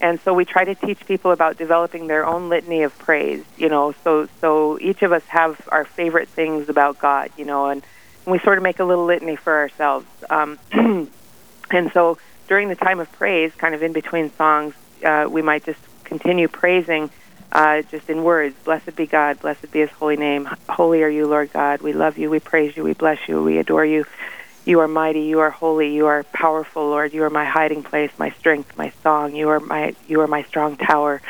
And 0.00 0.20
so 0.22 0.34
we 0.34 0.44
try 0.44 0.64
to 0.64 0.74
teach 0.74 1.06
people 1.06 1.30
about 1.30 1.56
developing 1.56 2.08
their 2.08 2.26
own 2.26 2.48
litany 2.48 2.82
of 2.82 2.98
praise, 2.98 3.44
you 3.56 3.68
know, 3.68 3.94
so, 4.02 4.28
so 4.40 4.76
each 4.80 5.02
of 5.02 5.12
us 5.12 5.22
have 5.26 5.60
our 5.68 5.84
favorite 5.84 6.28
things 6.28 6.68
about 6.68 6.98
God, 6.98 7.30
you 7.36 7.44
know, 7.44 7.66
and 7.66 7.84
we 8.26 8.40
sort 8.40 8.58
of 8.58 8.64
make 8.64 8.80
a 8.80 8.84
little 8.84 9.04
litany 9.04 9.36
for 9.36 9.56
ourselves. 9.56 10.06
Um, 10.28 10.58
and 11.70 11.92
so 11.92 12.18
during 12.48 12.68
the 12.68 12.74
time 12.74 12.98
of 12.98 13.10
praise, 13.12 13.54
kind 13.54 13.76
of 13.76 13.82
in 13.84 13.92
between 13.92 14.32
songs, 14.32 14.74
uh, 15.04 15.28
we 15.30 15.40
might 15.40 15.64
just 15.64 15.80
continue 16.02 16.48
praising 16.48 17.08
uh, 17.52 17.82
just 17.82 18.08
in 18.08 18.24
words. 18.24 18.56
Blessed 18.64 18.96
be 18.96 19.06
God, 19.06 19.38
blessed 19.40 19.70
be 19.70 19.80
his 19.80 19.90
holy 19.90 20.16
name. 20.16 20.48
Holy 20.68 21.02
are 21.02 21.08
you, 21.08 21.26
Lord 21.26 21.52
God. 21.52 21.82
We 21.82 21.92
love 21.92 22.18
you, 22.18 22.30
we 22.30 22.40
praise 22.40 22.76
you, 22.76 22.82
we 22.82 22.94
bless 22.94 23.28
you, 23.28 23.42
we 23.42 23.58
adore 23.58 23.84
you. 23.84 24.06
You 24.64 24.80
are 24.80 24.88
mighty, 24.88 25.22
you 25.22 25.40
are 25.40 25.50
holy, 25.50 25.92
you 25.92 26.06
are 26.06 26.22
powerful, 26.22 26.88
Lord. 26.88 27.12
You 27.12 27.24
are 27.24 27.30
my 27.30 27.44
hiding 27.44 27.82
place, 27.82 28.12
my 28.16 28.30
strength, 28.30 28.76
my 28.78 28.92
song. 29.02 29.34
You 29.34 29.48
are 29.50 29.60
my 29.60 29.94
you 30.08 30.20
are 30.20 30.28
my 30.28 30.44
strong 30.44 30.76
tower. 30.76 31.20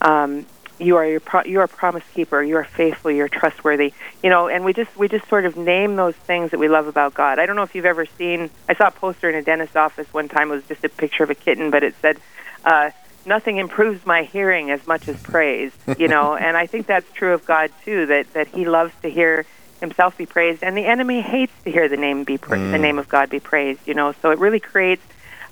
Um, 0.00 0.44
you 0.80 0.96
are 0.96 1.06
your 1.06 1.20
pro- 1.20 1.44
you 1.44 1.60
are 1.60 1.64
a 1.64 1.68
promise 1.68 2.02
keeper. 2.14 2.42
You 2.42 2.56
are 2.56 2.64
faithful. 2.64 3.10
You're 3.10 3.28
trustworthy. 3.28 3.92
You 4.22 4.30
know, 4.30 4.48
and 4.48 4.64
we 4.64 4.72
just 4.72 4.96
we 4.96 5.08
just 5.08 5.28
sort 5.28 5.44
of 5.44 5.56
name 5.56 5.96
those 5.96 6.16
things 6.16 6.50
that 6.50 6.58
we 6.58 6.68
love 6.68 6.88
about 6.88 7.14
God. 7.14 7.38
I 7.38 7.46
don't 7.46 7.54
know 7.54 7.62
if 7.62 7.74
you've 7.74 7.84
ever 7.84 8.06
seen. 8.06 8.50
I 8.68 8.74
saw 8.74 8.88
a 8.88 8.90
poster 8.90 9.28
in 9.28 9.36
a 9.36 9.42
dentist's 9.42 9.76
office 9.76 10.12
one 10.12 10.28
time. 10.28 10.50
It 10.50 10.56
was 10.56 10.64
just 10.64 10.82
a 10.84 10.88
picture 10.88 11.22
of 11.22 11.30
a 11.30 11.34
kitten, 11.34 11.70
but 11.70 11.84
it 11.84 11.94
said, 12.02 12.18
uh, 12.64 12.90
"Nothing 13.30 13.56
improves 13.56 14.04
my 14.04 14.24
hearing 14.24 14.70
as 14.70 14.86
much 14.86 15.08
as 15.08 15.16
praise." 15.22 15.72
You 15.96 16.08
know, 16.08 16.34
and 16.44 16.56
I 16.56 16.66
think 16.66 16.86
that's 16.86 17.10
true 17.12 17.32
of 17.32 17.46
God 17.46 17.70
too. 17.84 18.06
That 18.06 18.32
that 18.34 18.48
He 18.48 18.66
loves 18.66 18.92
to 19.00 19.08
hear 19.08 19.46
Himself 19.80 20.18
be 20.18 20.26
praised, 20.26 20.62
and 20.62 20.76
the 20.76 20.84
enemy 20.84 21.22
hates 21.22 21.54
to 21.64 21.70
hear 21.70 21.88
the 21.88 21.96
name 21.96 22.24
be 22.24 22.36
pra- 22.36 22.58
the 22.58 22.78
name 22.78 22.98
of 22.98 23.08
God 23.08 23.30
be 23.30 23.40
praised. 23.40 23.80
You 23.86 23.94
know, 23.94 24.12
so 24.20 24.30
it 24.30 24.38
really 24.38 24.60
creates 24.60 25.02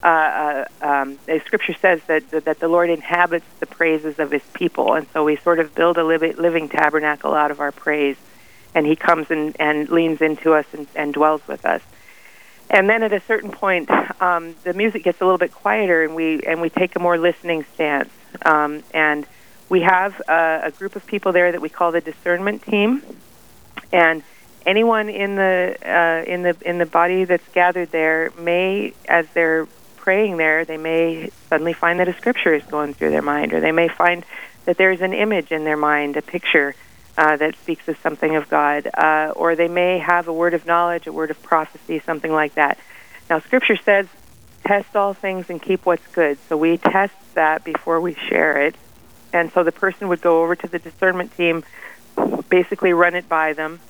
uh, 0.02 0.06
uh, 0.06 0.64
um, 0.80 1.18
the 1.26 1.40
scripture 1.44 1.74
says 1.74 2.00
that 2.06 2.30
that 2.30 2.60
the 2.60 2.68
Lord 2.68 2.88
inhabits 2.88 3.46
the 3.58 3.66
praises 3.66 4.18
of 4.18 4.30
His 4.30 4.42
people, 4.52 4.94
and 4.94 5.06
so 5.12 5.24
we 5.24 5.36
sort 5.36 5.58
of 5.58 5.74
build 5.74 5.98
a 5.98 6.04
living, 6.04 6.36
living 6.36 6.68
tabernacle 6.68 7.34
out 7.34 7.50
of 7.50 7.60
our 7.60 7.72
praise, 7.72 8.16
and 8.74 8.86
He 8.86 8.94
comes 8.94 9.30
and, 9.30 9.56
and 9.58 9.88
leans 9.88 10.20
into 10.20 10.52
us 10.52 10.66
and, 10.72 10.86
and 10.94 11.12
dwells 11.12 11.42
with 11.48 11.66
us. 11.66 11.82
And 12.70 12.88
then 12.88 13.02
at 13.02 13.12
a 13.12 13.20
certain 13.20 13.50
point, 13.50 13.90
um, 14.20 14.54
the 14.62 14.74
music 14.74 15.04
gets 15.04 15.20
a 15.20 15.24
little 15.24 15.38
bit 15.38 15.52
quieter, 15.52 16.04
and 16.04 16.14
we 16.14 16.42
and 16.42 16.60
we 16.60 16.68
take 16.68 16.96
a 16.96 16.98
more 16.98 17.16
listening 17.16 17.64
stance. 17.74 18.10
Um, 18.42 18.82
and 18.92 19.26
we 19.68 19.80
have 19.82 20.20
a, 20.28 20.60
a 20.64 20.70
group 20.70 20.96
of 20.96 21.06
people 21.06 21.32
there 21.32 21.52
that 21.52 21.60
we 21.60 21.68
call 21.68 21.92
the 21.92 22.00
discernment 22.00 22.62
team, 22.62 23.02
and 23.90 24.22
anyone 24.66 25.08
in 25.08 25.34
the 25.34 25.76
uh, 25.82 26.30
in 26.30 26.42
the 26.42 26.56
in 26.64 26.78
the 26.78 26.86
body 26.86 27.24
that's 27.24 27.48
gathered 27.54 27.90
there 27.90 28.32
may, 28.38 28.92
as 29.08 29.26
they're 29.32 29.66
praying 29.96 30.36
there, 30.36 30.64
they 30.64 30.76
may 30.76 31.30
suddenly 31.48 31.72
find 31.72 32.00
that 32.00 32.08
a 32.08 32.14
scripture 32.14 32.54
is 32.54 32.62
going 32.64 32.92
through 32.94 33.10
their 33.10 33.22
mind, 33.22 33.54
or 33.54 33.60
they 33.60 33.72
may 33.72 33.88
find 33.88 34.24
that 34.66 34.76
there's 34.76 35.00
an 35.00 35.14
image 35.14 35.52
in 35.52 35.64
their 35.64 35.76
mind, 35.76 36.18
a 36.18 36.22
picture 36.22 36.74
uh, 37.18 37.36
that 37.36 37.56
speaks 37.56 37.88
of 37.88 37.98
something 37.98 38.36
of 38.36 38.48
God, 38.48 38.88
uh, 38.94 39.32
or 39.34 39.56
they 39.56 39.66
may 39.66 39.98
have 39.98 40.28
a 40.28 40.32
word 40.32 40.54
of 40.54 40.64
knowledge, 40.64 41.08
a 41.08 41.12
word 41.12 41.32
of 41.32 41.42
prophecy, 41.42 41.98
something 41.98 42.32
like 42.32 42.54
that. 42.54 42.78
Now, 43.28 43.40
Scripture 43.40 43.76
says, 43.76 44.06
"Test 44.64 44.94
all 44.94 45.14
things 45.14 45.50
and 45.50 45.60
keep 45.60 45.84
what's 45.84 46.06
good." 46.12 46.38
So 46.48 46.56
we 46.56 46.76
test 46.78 47.14
that 47.34 47.64
before 47.64 48.00
we 48.00 48.14
share 48.14 48.62
it, 48.62 48.76
and 49.32 49.50
so 49.52 49.64
the 49.64 49.72
person 49.72 50.06
would 50.08 50.20
go 50.20 50.44
over 50.44 50.54
to 50.54 50.68
the 50.68 50.78
discernment 50.78 51.36
team, 51.36 51.64
basically 52.48 52.92
run 52.92 53.16
it 53.16 53.28
by 53.28 53.52
them, 53.52 53.80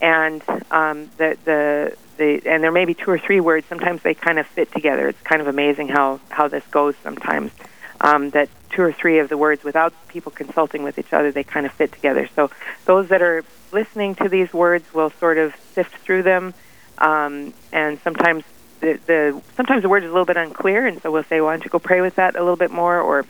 and 0.00 0.42
um, 0.70 1.10
the 1.18 1.36
the 1.44 1.96
the 2.16 2.40
and 2.46 2.62
there 2.64 2.72
may 2.72 2.86
be 2.86 2.94
two 2.94 3.10
or 3.10 3.18
three 3.18 3.40
words. 3.40 3.66
Sometimes 3.68 4.00
they 4.00 4.14
kind 4.14 4.38
of 4.38 4.46
fit 4.46 4.72
together. 4.72 5.08
It's 5.08 5.20
kind 5.20 5.42
of 5.42 5.46
amazing 5.46 5.88
how 5.88 6.20
how 6.30 6.48
this 6.48 6.64
goes 6.70 6.94
sometimes. 7.02 7.52
Um, 8.00 8.30
that 8.30 8.48
two 8.78 8.84
or 8.84 8.92
three 8.92 9.18
of 9.18 9.28
the 9.28 9.36
words, 9.36 9.64
without 9.64 9.92
people 10.06 10.30
consulting 10.30 10.84
with 10.84 11.00
each 11.00 11.12
other, 11.12 11.32
they 11.32 11.42
kind 11.42 11.66
of 11.66 11.72
fit 11.72 11.90
together. 11.90 12.28
So 12.36 12.48
those 12.84 13.08
that 13.08 13.22
are 13.22 13.42
listening 13.72 14.14
to 14.14 14.28
these 14.28 14.52
words 14.52 14.94
will 14.94 15.10
sort 15.10 15.36
of 15.36 15.52
sift 15.74 15.96
through 15.96 16.22
them, 16.22 16.54
um, 16.98 17.52
and 17.72 17.98
sometimes 18.02 18.44
the, 18.78 19.00
the 19.04 19.42
sometimes 19.56 19.82
the 19.82 19.88
word 19.88 20.04
is 20.04 20.10
a 20.10 20.12
little 20.12 20.24
bit 20.24 20.36
unclear, 20.36 20.86
and 20.86 21.02
so 21.02 21.10
we'll 21.10 21.24
say, 21.24 21.40
"Why 21.40 21.54
don't 21.54 21.64
you 21.64 21.70
go 21.70 21.80
pray 21.80 22.00
with 22.00 22.14
that 22.14 22.36
a 22.36 22.38
little 22.38 22.54
bit 22.54 22.70
more?" 22.70 23.00
Or 23.00 23.26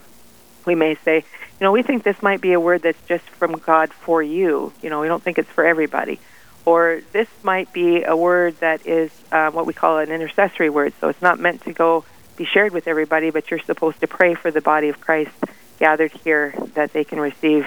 we 0.67 0.75
may 0.75 0.97
say, 0.97 1.17
"You 1.17 1.65
know, 1.65 1.73
we 1.73 1.83
think 1.83 2.03
this 2.03 2.21
might 2.23 2.43
be 2.43 2.53
a 2.53 2.61
word 2.61 2.83
that's 2.83 3.01
just 3.09 3.25
from 3.25 3.53
God 3.53 3.91
for 3.91 4.23
you. 4.23 4.75
You 4.83 4.91
know, 4.91 5.01
we 5.01 5.09
don't 5.09 5.23
think 5.23 5.39
it's 5.39 5.51
for 5.51 5.65
everybody." 5.65 6.21
Or 6.67 7.01
this 7.13 7.29
might 7.43 7.73
be 7.73 8.03
a 8.03 8.15
word 8.15 8.61
that 8.61 8.87
is 8.87 9.11
uh, 9.33 9.51
what 9.51 9.65
we 9.65 9.73
call 9.73 9.97
an 9.97 10.11
intercessory 10.11 10.69
word, 10.69 10.93
so 11.01 11.09
it's 11.09 11.23
not 11.23 11.41
meant 11.41 11.63
to 11.63 11.73
go 11.73 12.05
be 12.39 12.47
shared 12.47 12.73
with 12.73 12.87
everybody, 12.89 13.31
but 13.31 13.51
you're 13.51 13.61
supposed 13.61 14.01
to 14.01 14.07
pray 14.07 14.35
for 14.35 14.51
the 14.51 14.61
body 14.61 14.89
of 14.89 15.01
Christ 15.01 15.33
gathered 15.79 16.13
here 16.13 16.55
that 16.75 16.93
they 16.93 17.05
can 17.05 17.21
receive 17.21 17.67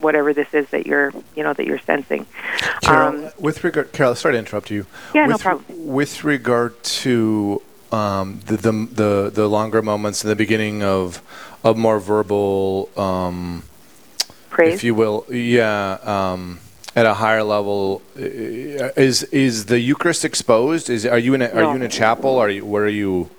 whatever 0.00 0.32
this 0.32 0.52
is 0.54 0.68
that 0.70 0.86
you're, 0.86 1.12
you 1.36 1.42
know, 1.42 1.52
that 1.52 1.66
you're 1.66 1.80
sensing. 1.80 2.26
Carole, 2.82 3.26
Um, 3.26 3.30
with 3.38 3.62
regard, 3.64 3.92
Carole, 3.92 4.14
sorry 4.14 4.34
to 4.34 4.38
interrupt 4.38 4.70
you. 4.70 4.86
Yeah, 5.14 5.26
no 5.26 5.34
with, 5.34 5.42
problem. 5.42 5.64
With 5.86 6.24
regard 6.24 6.82
to 7.04 7.60
um, 7.92 8.40
the, 8.46 8.56
the 8.56 8.72
the 8.72 9.30
the 9.32 9.48
longer 9.48 9.82
moments 9.82 10.24
in 10.24 10.30
the 10.30 10.36
beginning 10.36 10.82
of 10.82 11.20
of 11.62 11.76
more 11.76 11.98
verbal, 12.00 12.88
um, 12.96 13.64
Praise. 14.50 14.74
if 14.74 14.84
you 14.84 14.94
will, 14.94 15.24
yeah, 15.30 15.98
um, 16.02 16.60
at 16.96 17.06
a 17.06 17.14
higher 17.14 17.42
level. 17.42 18.02
Is 18.16 19.22
is 19.24 19.66
the 19.66 19.80
Eucharist 19.80 20.24
exposed? 20.24 20.90
Is 20.90 21.06
are 21.06 21.18
you 21.18 21.34
in 21.34 21.42
a, 21.42 21.48
are 21.48 21.62
No. 21.62 21.70
you 21.70 21.76
in 21.76 21.82
a 21.82 21.88
chapel? 21.88 22.38
Are 22.38 22.50
you 22.50 22.64
where 22.64 22.84
are 22.84 22.88
you? 22.88 23.30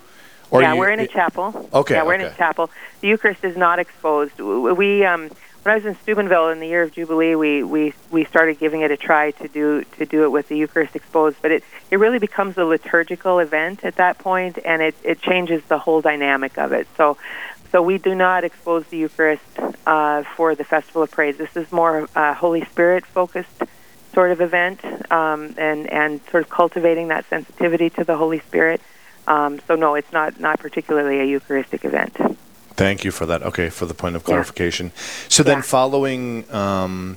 Or 0.56 0.62
yeah, 0.62 0.72
you- 0.72 0.80
we're 0.80 0.90
in 0.90 1.00
a 1.00 1.06
chapel. 1.06 1.68
Okay, 1.72 1.94
Yeah, 1.94 2.04
we're 2.04 2.14
in 2.14 2.20
a 2.22 2.34
chapel. 2.34 2.70
The 3.00 3.08
Eucharist 3.08 3.44
is 3.44 3.56
not 3.56 3.78
exposed. 3.78 4.38
We, 4.38 5.04
um, 5.04 5.30
when 5.62 5.72
I 5.72 5.74
was 5.76 5.84
in 5.86 5.96
Steubenville 6.02 6.48
in 6.50 6.60
the 6.60 6.66
year 6.68 6.82
of 6.82 6.92
Jubilee, 6.92 7.34
we, 7.34 7.62
we, 7.62 7.92
we 8.10 8.24
started 8.24 8.58
giving 8.58 8.80
it 8.82 8.90
a 8.90 8.96
try 8.96 9.32
to 9.32 9.48
do 9.48 9.84
to 9.98 10.06
do 10.06 10.24
it 10.24 10.30
with 10.30 10.48
the 10.48 10.56
Eucharist 10.56 10.94
exposed. 10.96 11.36
But 11.42 11.50
it, 11.52 11.64
it 11.90 11.98
really 11.98 12.18
becomes 12.18 12.56
a 12.56 12.64
liturgical 12.64 13.38
event 13.40 13.84
at 13.84 13.96
that 13.96 14.18
point, 14.18 14.58
and 14.64 14.80
it, 14.80 14.94
it 15.02 15.20
changes 15.20 15.62
the 15.64 15.78
whole 15.78 16.00
dynamic 16.00 16.56
of 16.58 16.72
it. 16.72 16.86
So. 16.96 17.16
So 17.72 17.82
we 17.82 17.98
do 17.98 18.14
not 18.14 18.44
expose 18.44 18.86
the 18.86 18.96
Eucharist 18.96 19.42
uh, 19.86 20.22
for 20.36 20.54
the 20.54 20.62
Festival 20.64 21.02
of 21.02 21.10
Praise. 21.10 21.36
This 21.36 21.54
is 21.56 21.70
more 21.72 22.08
uh, 22.14 22.32
Holy 22.32 22.64
Spirit 22.64 23.04
focused 23.04 23.50
sort 24.14 24.30
of 24.30 24.40
event, 24.40 24.80
um, 25.10 25.52
and 25.58 25.90
and 25.90 26.20
sort 26.30 26.44
of 26.44 26.48
cultivating 26.48 27.08
that 27.08 27.28
sensitivity 27.28 27.90
to 27.90 28.04
the 28.04 28.16
Holy 28.16 28.38
Spirit. 28.38 28.80
Um, 29.26 29.60
so 29.66 29.74
no, 29.74 29.94
it's 29.94 30.12
not 30.12 30.38
not 30.40 30.58
particularly 30.60 31.20
a 31.20 31.24
Eucharistic 31.24 31.84
event. 31.84 32.16
Thank 32.74 33.04
you 33.04 33.10
for 33.10 33.26
that. 33.26 33.42
Okay, 33.42 33.70
for 33.70 33.86
the 33.86 33.94
point 33.94 34.16
of 34.16 34.22
Yeah. 34.22 34.26
clarification. 34.26 34.92
So 35.28 35.42
then, 35.42 35.58
Yeah. 35.58 35.62
following 35.62 36.44
um, 36.52 37.16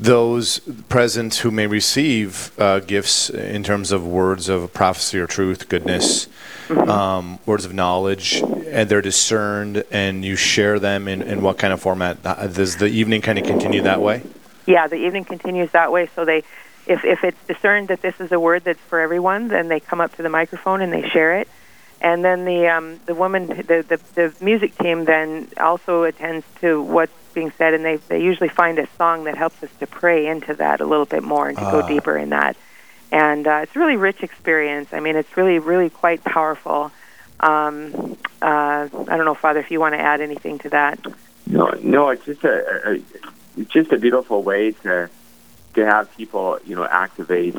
those 0.00 0.60
present 0.88 1.34
who 1.36 1.50
may 1.50 1.66
receive 1.66 2.50
uh, 2.58 2.78
gifts 2.80 3.28
in 3.30 3.62
terms 3.62 3.92
of 3.92 4.06
words 4.06 4.48
of 4.48 4.72
prophecy 4.72 5.18
or 5.18 5.26
truth, 5.26 5.68
goodness, 5.68 6.28
Mm-hmm. 6.68 6.88
um, 6.88 7.38
words 7.44 7.66
of 7.66 7.74
knowledge, 7.74 8.42
and 8.70 8.88
they're 8.88 9.02
discerned, 9.02 9.84
and 9.90 10.24
you 10.24 10.34
share 10.34 10.78
them 10.78 11.06
in, 11.08 11.20
in 11.20 11.42
what 11.42 11.58
kind 11.58 11.74
of 11.74 11.80
format? 11.82 12.16
Uh, 12.24 12.46
Does 12.46 12.76
the 12.78 12.86
evening 12.86 13.20
kind 13.20 13.38
of 13.38 13.44
continue 13.44 13.82
that 13.82 14.00
way? 14.00 14.22
Yeah, 14.64 14.86
the 14.86 14.96
evening 14.96 15.26
continues 15.26 15.70
that 15.72 15.92
way. 15.92 16.08
So 16.16 16.24
they, 16.24 16.42
if 16.86 17.04
if 17.04 17.24
it's 17.24 17.46
discerned 17.46 17.88
that 17.88 18.02
this 18.02 18.18
is 18.20 18.30
a 18.32 18.38
word 18.40 18.64
that's 18.64 18.80
for 18.80 19.00
everyone, 19.00 19.48
then 19.48 19.68
they 19.68 19.80
come 19.80 20.00
up 20.00 20.14
to 20.16 20.22
the 20.22 20.28
microphone 20.28 20.80
and 20.82 20.92
they 20.92 21.08
share 21.08 21.38
it. 21.40 21.48
And 22.00 22.24
then 22.24 22.44
the 22.44 22.68
um, 22.68 23.00
the 23.06 23.14
woman, 23.14 23.46
the, 23.46 23.84
the 23.88 24.00
the 24.14 24.34
music 24.44 24.76
team, 24.78 25.04
then 25.06 25.48
also 25.56 26.02
attends 26.04 26.44
to 26.60 26.82
what's 26.82 27.12
being 27.32 27.50
said, 27.52 27.72
and 27.74 27.84
they 27.84 27.96
they 27.96 28.20
usually 28.22 28.48
find 28.50 28.78
a 28.78 28.86
song 28.98 29.24
that 29.24 29.36
helps 29.36 29.62
us 29.62 29.70
to 29.80 29.86
pray 29.86 30.26
into 30.26 30.54
that 30.54 30.80
a 30.80 30.86
little 30.86 31.06
bit 31.06 31.22
more 31.22 31.48
and 31.48 31.56
to 31.56 31.64
Ah. 31.64 31.70
go 31.70 31.88
deeper 31.88 32.16
in 32.16 32.30
that. 32.30 32.56
And 33.10 33.46
uh, 33.46 33.60
it's 33.62 33.74
a 33.76 33.78
really 33.78 33.96
rich 33.96 34.22
experience. 34.22 34.92
I 34.92 35.00
mean, 35.00 35.16
it's 35.16 35.36
really 35.36 35.58
really 35.58 35.88
quite 35.88 36.22
powerful. 36.24 36.90
Um, 37.40 38.16
uh, 38.42 38.88
I 39.12 39.16
don't 39.16 39.24
know, 39.24 39.34
Father, 39.34 39.60
if 39.60 39.70
you 39.70 39.80
want 39.80 39.94
to 39.94 40.00
add 40.00 40.20
anything 40.20 40.58
to 40.60 40.70
that. 40.70 40.98
No, 41.46 41.70
no, 41.82 42.08
it's 42.10 42.24
just 42.24 42.44
a, 42.44 42.90
a 42.90 43.00
it's 43.56 43.70
just 43.72 43.92
a 43.92 43.98
beautiful 43.98 44.42
way 44.42 44.72
to 44.82 45.08
to 45.74 45.84
have 45.84 46.14
people, 46.16 46.58
you 46.64 46.74
know, 46.74 46.84
activate 46.84 47.56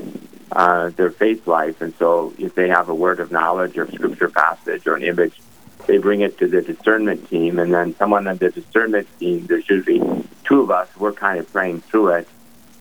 uh, 0.52 0.90
their 0.90 1.12
faith 1.12 1.48
life. 1.48 1.82
And 1.82 1.94
so, 1.96 2.34
if 2.38 2.56
they 2.56 2.70
have 2.70 2.90
a 2.90 2.96
word 2.96 3.20
of 3.20 3.32
knowledge 3.32 3.78
or 3.78 3.90
scripture 3.92 4.30
passage 4.30 4.88
or 4.88 4.96
an 4.96 5.04
image, 5.04 5.40
they 5.88 5.98
bring 5.98 6.22
it 6.22 6.38
to 6.40 6.48
the 6.48 6.62
discernment 6.62 7.30
team, 7.30 7.60
and 7.60 7.74
then 7.74 7.96
someone 7.96 8.28
on 8.28 8.38
the 8.38 8.50
discernment 8.50 9.08
team. 9.20 9.46
There's 9.46 9.70
usually 9.70 10.00
two 10.44 10.62
of 10.62 10.72
us. 10.72 10.90
We're 10.98 11.14
kind 11.14 11.40
of 11.40 11.52
praying 11.52 11.82
through 11.82 12.10
it, 12.10 12.28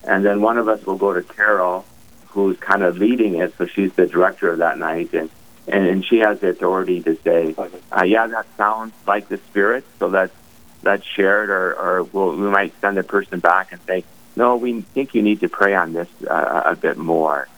and 0.04 0.24
then 0.24 0.40
one 0.40 0.58
of 0.58 0.68
us 0.68 0.84
will 0.86 0.96
go 0.96 1.12
to 1.12 1.22
Carole, 1.22 1.84
who's 2.28 2.58
kind 2.58 2.82
of 2.82 2.98
leading 2.98 3.34
it. 3.36 3.56
So 3.58 3.66
she's 3.66 3.92
the 3.94 4.06
director 4.06 4.50
of 4.50 4.58
that 4.58 4.78
night, 4.78 5.12
and 5.12 5.30
and, 5.66 5.86
and 5.86 6.04
she 6.04 6.18
has 6.18 6.40
the 6.40 6.50
authority 6.50 7.02
to 7.02 7.16
say, 7.16 7.54
uh, 7.56 8.04
"Yeah, 8.04 8.26
that 8.26 8.46
sounds 8.56 8.92
like 9.06 9.28
the 9.28 9.38
Spirit." 9.38 9.84
So 9.98 10.08
that's 10.10 10.34
that's 10.84 11.04
shared, 11.04 11.50
or, 11.50 11.74
or 11.74 12.02
we'll, 12.04 12.36
we 12.36 12.48
might 12.48 12.78
send 12.80 12.96
the 12.96 13.02
person 13.02 13.40
back 13.40 13.72
and 13.72 13.80
say, 13.86 14.04
no, 14.36 14.56
we 14.56 14.80
think 14.80 15.14
you 15.14 15.22
need 15.22 15.40
to 15.40 15.48
pray 15.48 15.74
on 15.74 15.92
this 15.92 16.08
uh, 16.28 16.62
a 16.64 16.76
bit 16.76 16.96
more. 16.96 17.48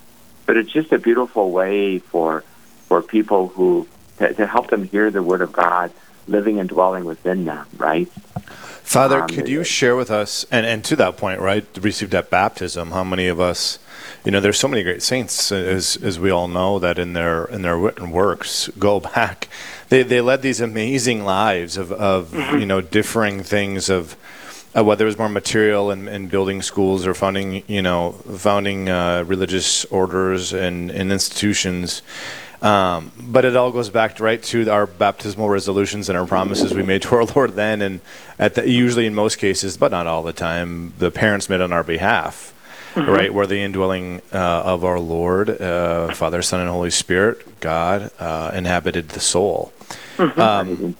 But 0.46 0.56
it's 0.56 0.70
just 0.70 0.92
a 0.92 0.98
beautiful 0.98 1.50
way 1.50 1.98
for 1.98 2.44
for 2.86 3.02
people 3.02 3.48
who 3.48 3.88
to, 4.18 4.32
to 4.34 4.46
help 4.46 4.70
them 4.70 4.84
hear 4.84 5.10
the 5.10 5.22
Word 5.22 5.40
of 5.40 5.52
God 5.52 5.92
living 6.28 6.58
and 6.58 6.68
dwelling 6.68 7.04
within 7.04 7.44
them, 7.44 7.66
right? 7.76 8.08
Father, 8.82 9.22
Um, 9.22 9.28
could 9.28 9.48
you 9.48 9.64
share 9.64 9.96
with 9.96 10.10
us, 10.10 10.44
and, 10.50 10.64
and 10.64 10.84
to 10.84 10.96
that 10.96 11.16
point, 11.16 11.40
right, 11.40 11.66
received 11.80 12.14
at 12.14 12.30
baptism, 12.30 12.92
how 12.92 13.04
many 13.04 13.26
of 13.26 13.40
us, 13.40 13.78
you 14.24 14.30
know, 14.30 14.40
there's 14.40 14.58
so 14.58 14.68
many 14.68 14.82
great 14.82 15.02
saints, 15.02 15.50
as, 15.50 15.96
as 15.96 16.20
we 16.20 16.30
all 16.30 16.46
know, 16.46 16.78
that 16.78 16.98
in 16.98 17.12
their 17.12 17.44
in 17.46 17.62
their 17.62 17.76
written 17.76 18.10
works 18.10 18.68
go 18.78 19.00
back, 19.14 19.48
they, 19.88 20.02
they 20.02 20.20
led 20.20 20.42
these 20.42 20.60
amazing 20.60 21.24
lives 21.24 21.76
of, 21.76 21.90
of 21.92 22.34
you 22.34 22.66
know, 22.66 22.80
differing 22.80 23.42
things 23.42 23.88
of, 23.88 24.16
uh, 24.76 24.84
whether 24.84 25.04
it 25.04 25.08
was 25.08 25.18
more 25.18 25.28
material 25.28 25.90
and, 25.90 26.08
and 26.08 26.30
building 26.30 26.60
schools 26.62 27.06
or 27.06 27.14
founding, 27.14 27.62
you 27.66 27.82
know, 27.82 28.12
founding 28.12 28.88
uh, 28.88 29.24
religious 29.26 29.84
orders 29.86 30.52
and, 30.52 30.90
and 30.90 31.10
institutions. 31.12 32.02
Um, 32.62 33.12
but 33.18 33.44
it 33.44 33.54
all 33.54 33.70
goes 33.70 33.90
back 33.90 34.18
right 34.18 34.42
to 34.44 34.68
our 34.70 34.86
baptismal 34.86 35.48
resolutions 35.48 36.08
and 36.08 36.16
our 36.18 36.26
promises 36.26 36.74
we 36.74 36.82
made 36.82 37.02
to 37.02 37.14
our 37.16 37.24
Lord 37.36 37.52
then, 37.52 37.82
and 37.82 38.00
at 38.38 38.54
the, 38.54 38.68
usually 38.68 39.06
in 39.06 39.14
most 39.14 39.36
cases, 39.36 39.76
but 39.76 39.90
not 39.90 40.06
all 40.06 40.22
the 40.22 40.32
time, 40.32 40.92
the 40.98 41.10
parents 41.10 41.48
made 41.48 41.60
on 41.60 41.72
our 41.72 41.84
behalf, 41.84 42.54
right? 42.96 43.32
Where 43.32 43.46
the 43.46 43.60
indwelling 43.60 44.22
uh, 44.32 44.38
of 44.64 44.84
our 44.84 44.98
Lord, 44.98 45.50
uh, 45.60 46.14
Father, 46.14 46.40
Son, 46.40 46.60
and 46.60 46.70
Holy 46.70 46.90
Spirit, 46.90 47.60
God, 47.60 48.10
uh, 48.18 48.50
inhabited 48.54 49.10
the 49.10 49.20
soul. 49.20 49.72
Um, 50.18 50.96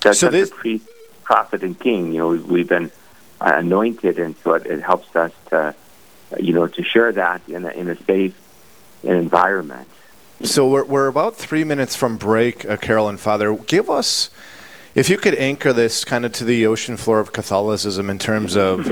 That's, 0.00 0.20
So 0.20 0.26
that's 0.26 0.30
this- 0.30 0.50
the 0.50 0.54
priest, 0.56 0.86
prophet, 1.24 1.62
and 1.64 1.78
king. 1.78 2.12
You 2.12 2.18
know, 2.18 2.28
we've, 2.28 2.46
we've 2.46 2.68
been 2.68 2.92
anointed, 3.44 4.18
and 4.18 4.34
so 4.42 4.54
it, 4.54 4.66
it 4.66 4.82
helps 4.82 5.14
us 5.16 5.32
to, 5.50 5.58
uh, 5.58 5.72
you 6.38 6.52
know, 6.52 6.66
to 6.66 6.82
share 6.82 7.12
that 7.12 7.42
in 7.48 7.64
a, 7.64 7.70
in 7.70 7.88
a 7.88 7.96
safe 8.04 8.34
environment. 9.02 9.88
So 10.42 10.68
we're, 10.68 10.84
we're 10.84 11.06
about 11.08 11.36
three 11.36 11.64
minutes 11.64 11.94
from 11.94 12.16
break, 12.16 12.64
uh, 12.64 12.76
Carole 12.76 13.08
and 13.08 13.20
Father. 13.20 13.54
Give 13.54 13.88
us, 13.88 14.30
if 14.94 15.08
you 15.08 15.16
could 15.16 15.34
anchor 15.36 15.72
this 15.72 16.04
kind 16.04 16.24
of 16.24 16.32
to 16.34 16.44
the 16.44 16.66
ocean 16.66 16.96
floor 16.96 17.20
of 17.20 17.32
Catholicism 17.32 18.10
in 18.10 18.18
terms 18.18 18.56
of, 18.56 18.86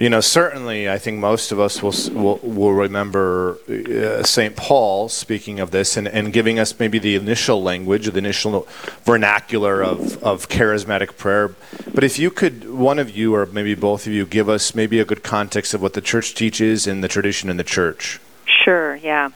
you 0.00 0.08
know, 0.08 0.22
certainly 0.22 0.88
I 0.88 0.96
think 0.96 1.18
most 1.18 1.52
of 1.52 1.60
us 1.60 1.82
will 1.82 1.92
will, 2.14 2.38
will 2.38 2.72
remember 2.72 3.58
uh, 3.68 4.22
St. 4.22 4.56
Paul 4.56 5.10
speaking 5.10 5.60
of 5.60 5.72
this 5.72 5.94
and, 5.98 6.08
and 6.08 6.32
giving 6.32 6.58
us 6.58 6.78
maybe 6.78 6.98
the 6.98 7.16
initial 7.16 7.62
language, 7.62 8.06
the 8.06 8.16
initial 8.16 8.66
vernacular 9.04 9.82
of, 9.84 10.22
of 10.22 10.48
charismatic 10.48 11.18
prayer. 11.18 11.54
But 11.92 12.02
if 12.02 12.18
you 12.18 12.30
could, 12.30 12.70
one 12.70 12.98
of 12.98 13.14
you 13.14 13.34
or 13.34 13.44
maybe 13.44 13.74
both 13.74 14.06
of 14.06 14.14
you, 14.14 14.24
give 14.24 14.48
us 14.48 14.74
maybe 14.74 15.00
a 15.00 15.04
good 15.04 15.22
context 15.22 15.74
of 15.74 15.82
what 15.82 15.92
the 15.92 16.00
church 16.00 16.34
teaches 16.34 16.86
and 16.86 17.04
the 17.04 17.08
tradition 17.08 17.50
in 17.50 17.58
the 17.58 17.64
church. 17.64 18.20
Sure, 18.46 18.96
yeah. 18.96 19.28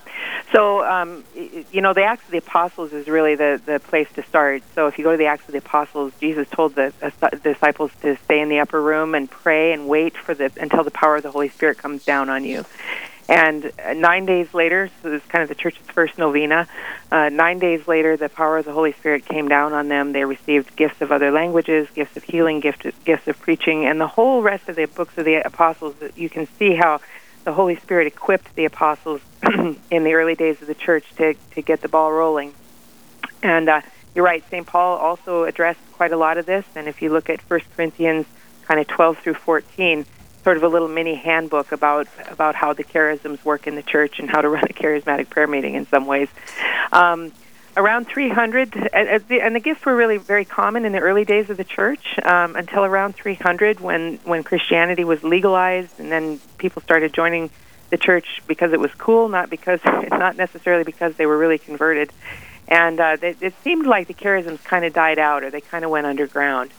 So, 0.50 0.83
um, 0.87 1.24
you 1.75 1.81
know, 1.81 1.93
the 1.93 2.05
Acts 2.05 2.25
of 2.27 2.31
the 2.31 2.39
Apostles 2.39 2.93
is 2.93 3.09
really 3.09 3.35
the, 3.35 3.61
the 3.67 3.81
place 3.81 4.07
to 4.15 4.23
start. 4.23 4.63
So, 4.77 4.87
if 4.87 4.97
you 4.97 5.03
go 5.03 5.11
to 5.11 5.17
the 5.17 5.27
Acts 5.27 5.47
of 5.49 5.53
the 5.53 5.59
Apostles, 5.59 6.13
Jesus 6.21 6.49
told 6.49 6.77
the 6.77 6.93
uh, 7.03 7.31
disciples 7.43 7.91
to 8.03 8.17
stay 8.19 8.41
in 8.41 8.49
the 8.49 8.61
upper 8.61 8.81
room 8.81 9.17
and 9.17 9.29
pray 9.29 9.73
and 9.73 9.89
wait 9.89 10.17
for 10.17 10.35
the 10.35 10.53
until 10.61 10.85
the 10.85 10.93
power 10.93 11.17
of 11.17 11.25
the 11.25 11.33
Holy 11.33 11.49
Spirit 11.49 11.79
comes 11.79 12.05
down 12.05 12.31
on 12.31 12.45
you. 12.45 12.65
And 13.29 13.73
uh, 13.85 13.95
nine 13.95 14.25
days 14.25 14.55
later, 14.55 14.89
so 15.03 15.11
this 15.11 15.21
is 15.21 15.29
kind 15.29 15.43
of 15.43 15.49
the 15.49 15.57
church's 15.57 15.85
first 15.87 16.17
novena. 16.17 16.69
Uh, 17.11 17.29
nine 17.31 17.59
days 17.59 17.89
later, 17.89 18.17
the 18.17 18.29
power 18.29 18.59
of 18.59 18.67
the 18.67 18.73
Holy 18.73 18.93
Spirit 18.93 19.25
came 19.25 19.49
down 19.49 19.73
on 19.73 19.89
them. 19.89 20.13
They 20.13 20.25
received 20.25 20.77
gifts 20.77 21.01
of 21.01 21.11
other 21.11 21.33
languages, 21.33 21.89
gifts 21.93 22.17
of 22.17 22.23
healing, 22.23 22.61
gifts 22.61 22.87
gifts 23.05 23.27
of 23.27 23.41
preaching, 23.41 23.85
and 23.85 24.01
the 24.01 24.07
whole 24.07 24.43
rest 24.43 24.69
of 24.69 24.77
the 24.77 24.85
books 24.87 25.19
of 25.19 25.25
the 25.25 25.45
apostles. 25.45 25.97
You 26.15 26.31
can 26.31 26.47
see 26.57 26.77
how 26.77 27.01
the 27.44 27.52
Holy 27.52 27.76
Spirit 27.76 28.07
equipped 28.07 28.54
the 28.57 28.64
apostles 28.64 29.20
in 29.90 30.04
the 30.04 30.14
early 30.14 30.35
days 30.35 30.61
of 30.61 30.66
the 30.66 30.74
church 30.74 31.04
to 31.16 31.35
to 31.52 31.62
get 31.62 31.80
the 31.80 31.88
ball 31.88 32.12
rolling. 32.12 32.54
And 33.42 33.68
uh, 33.68 33.83
you're 34.14 34.24
right, 34.24 34.42
St. 34.50 34.66
Paul 34.66 34.96
also 34.96 35.44
addressed 35.44 35.80
quite 35.92 36.12
a 36.12 36.16
lot 36.16 36.38
of 36.38 36.46
this. 36.46 36.64
And 36.74 36.88
if 36.88 37.02
you 37.02 37.11
look 37.11 37.28
at 37.28 37.40
1 37.42 37.61
Corinthians 37.76 38.26
kind 38.66 38.80
of 38.80 38.87
12 38.87 39.18
through 39.18 39.35
14, 39.35 40.07
sort 40.42 40.57
of 40.57 40.62
a 40.62 40.68
little 40.68 40.88
mini 40.88 41.14
handbook 41.14 41.72
about 41.72 42.07
about 42.30 42.54
how 42.54 42.72
the 42.72 42.85
charisms 42.85 43.44
work 43.44 43.66
in 43.66 43.74
the 43.74 43.83
church 43.83 44.18
and 44.18 44.30
how 44.30 44.40
to 44.40 44.48
run 44.48 44.64
a 44.64 44.72
charismatic 44.72 45.30
prayer 45.30 45.46
meeting 45.46 45.74
in 45.74 45.87
some 45.87 46.07
ways. 46.07 46.28
Um, 46.92 47.33
around 47.77 48.07
300, 48.07 48.77
and- 48.93 49.29
the, 49.29 49.61
gifts 49.61 49.85
were 49.85 49.97
really 49.97 50.19
very 50.19 50.45
common 50.45 50.85
in 50.85 50.93
the 50.93 51.01
early 51.01 51.25
days 51.25 51.51
of 51.51 51.57
the 51.57 51.65
church 51.65 52.19
um, 52.23 52.57
until 52.57 52.85
around 52.85 53.15
300 53.17 53.81
when, 53.81 54.19
when 54.25 54.43
Christianity 54.43 55.05
was 55.05 55.23
legalized 55.23 55.99
and 55.99 56.11
then 56.11 56.41
people 56.59 56.83
started 56.83 57.13
joining 57.13 57.51
the 57.91 57.97
church 57.97 58.43
because 58.47 58.73
it 58.73 58.81
was 58.81 58.93
cool, 58.95 59.29
not 59.29 59.51
because 59.51 59.81
not 60.11 60.37
necessarily 60.37 60.85
because 60.85 61.15
they 61.17 61.27
were 61.27 61.39
really 61.39 61.59
converted. 61.59 62.13
And 62.67 62.99
uh, 62.99 63.17
it, 63.21 63.39
it 63.41 63.55
seemed 63.63 63.87
like 63.87 64.07
the 64.07 64.15
charisms 64.15 64.63
kind 64.65 64.85
of 64.85 64.93
died 64.93 65.19
out 65.19 65.43
or 65.43 65.51
they 65.51 65.61
kind 65.61 65.85
of 65.85 65.91
went 65.91 66.07
underground. 66.07 66.73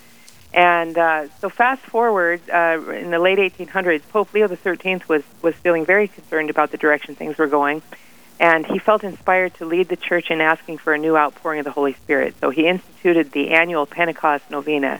And 0.54 0.98
uh, 0.98 1.28
so, 1.42 1.50
fast 1.50 1.82
forward 1.82 2.42
uh, 2.50 2.80
in 2.92 3.12
the 3.12 3.20
late 3.20 3.40
1800s, 3.40 4.02
Pope 4.10 4.34
Leo 4.34 4.48
XIII 4.48 5.02
was 5.08 5.22
was 5.42 5.54
feeling 5.56 5.86
very 5.86 6.08
concerned 6.08 6.50
about 6.50 6.72
the 6.72 6.78
direction 6.78 7.14
things 7.14 7.38
were 7.38 7.48
going, 7.48 7.82
and 8.40 8.66
he 8.66 8.80
felt 8.80 9.04
inspired 9.04 9.54
to 9.56 9.66
lead 9.66 9.88
the 9.88 9.96
church 9.96 10.30
in 10.30 10.42
asking 10.42 10.78
for 10.78 10.94
a 10.94 10.98
new 10.98 11.16
outpouring 11.16 11.60
of 11.60 11.66
the 11.66 11.72
Holy 11.72 11.94
Spirit. 11.94 12.36
So 12.42 12.50
he 12.50 12.68
instituted 12.68 13.32
the 13.32 13.52
annual 13.52 13.86
Pentecost 13.86 14.50
novena. 14.52 15.00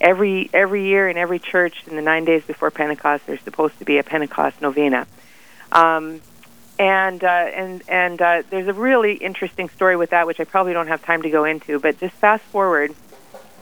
Every 0.00 0.50
every 0.52 0.86
year 0.86 1.08
in 1.08 1.16
every 1.16 1.38
church, 1.38 1.84
in 1.86 1.96
the 1.96 2.02
nine 2.02 2.24
days 2.24 2.44
before 2.44 2.70
Pentecost, 2.70 3.26
there's 3.26 3.40
supposed 3.40 3.78
to 3.78 3.84
be 3.84 3.98
a 3.98 4.02
Pentecost 4.02 4.60
novena. 4.60 5.06
Um, 5.72 6.20
and 6.78 7.24
uh, 7.24 7.26
and 7.26 7.82
and 7.88 8.20
uh, 8.20 8.42
there's 8.50 8.68
a 8.68 8.72
really 8.72 9.14
interesting 9.14 9.68
story 9.70 9.96
with 9.96 10.10
that, 10.10 10.26
which 10.26 10.38
I 10.38 10.44
probably 10.44 10.74
don't 10.74 10.88
have 10.88 11.02
time 11.02 11.22
to 11.22 11.30
go 11.30 11.44
into. 11.44 11.78
But 11.78 11.98
just 11.98 12.14
fast 12.16 12.44
forward, 12.44 12.94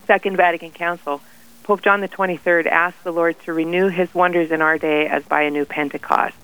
Second 0.07 0.37
Vatican 0.37 0.73
Council, 0.73 1.21
Pope 1.63 1.83
John 1.83 2.01
the 2.01 2.09
23rd 2.09 2.67
asked 2.67 3.05
the 3.05 3.13
Lord 3.13 3.39
to 3.45 3.53
renew 3.53 3.89
His 3.89 4.13
wonders 4.15 4.51
in 4.51 4.61
our 4.61 4.79
day 4.79 5.07
as 5.07 5.25
by 5.25 5.43
a 5.43 5.51
new 5.51 5.65
Pentecost, 5.65 6.37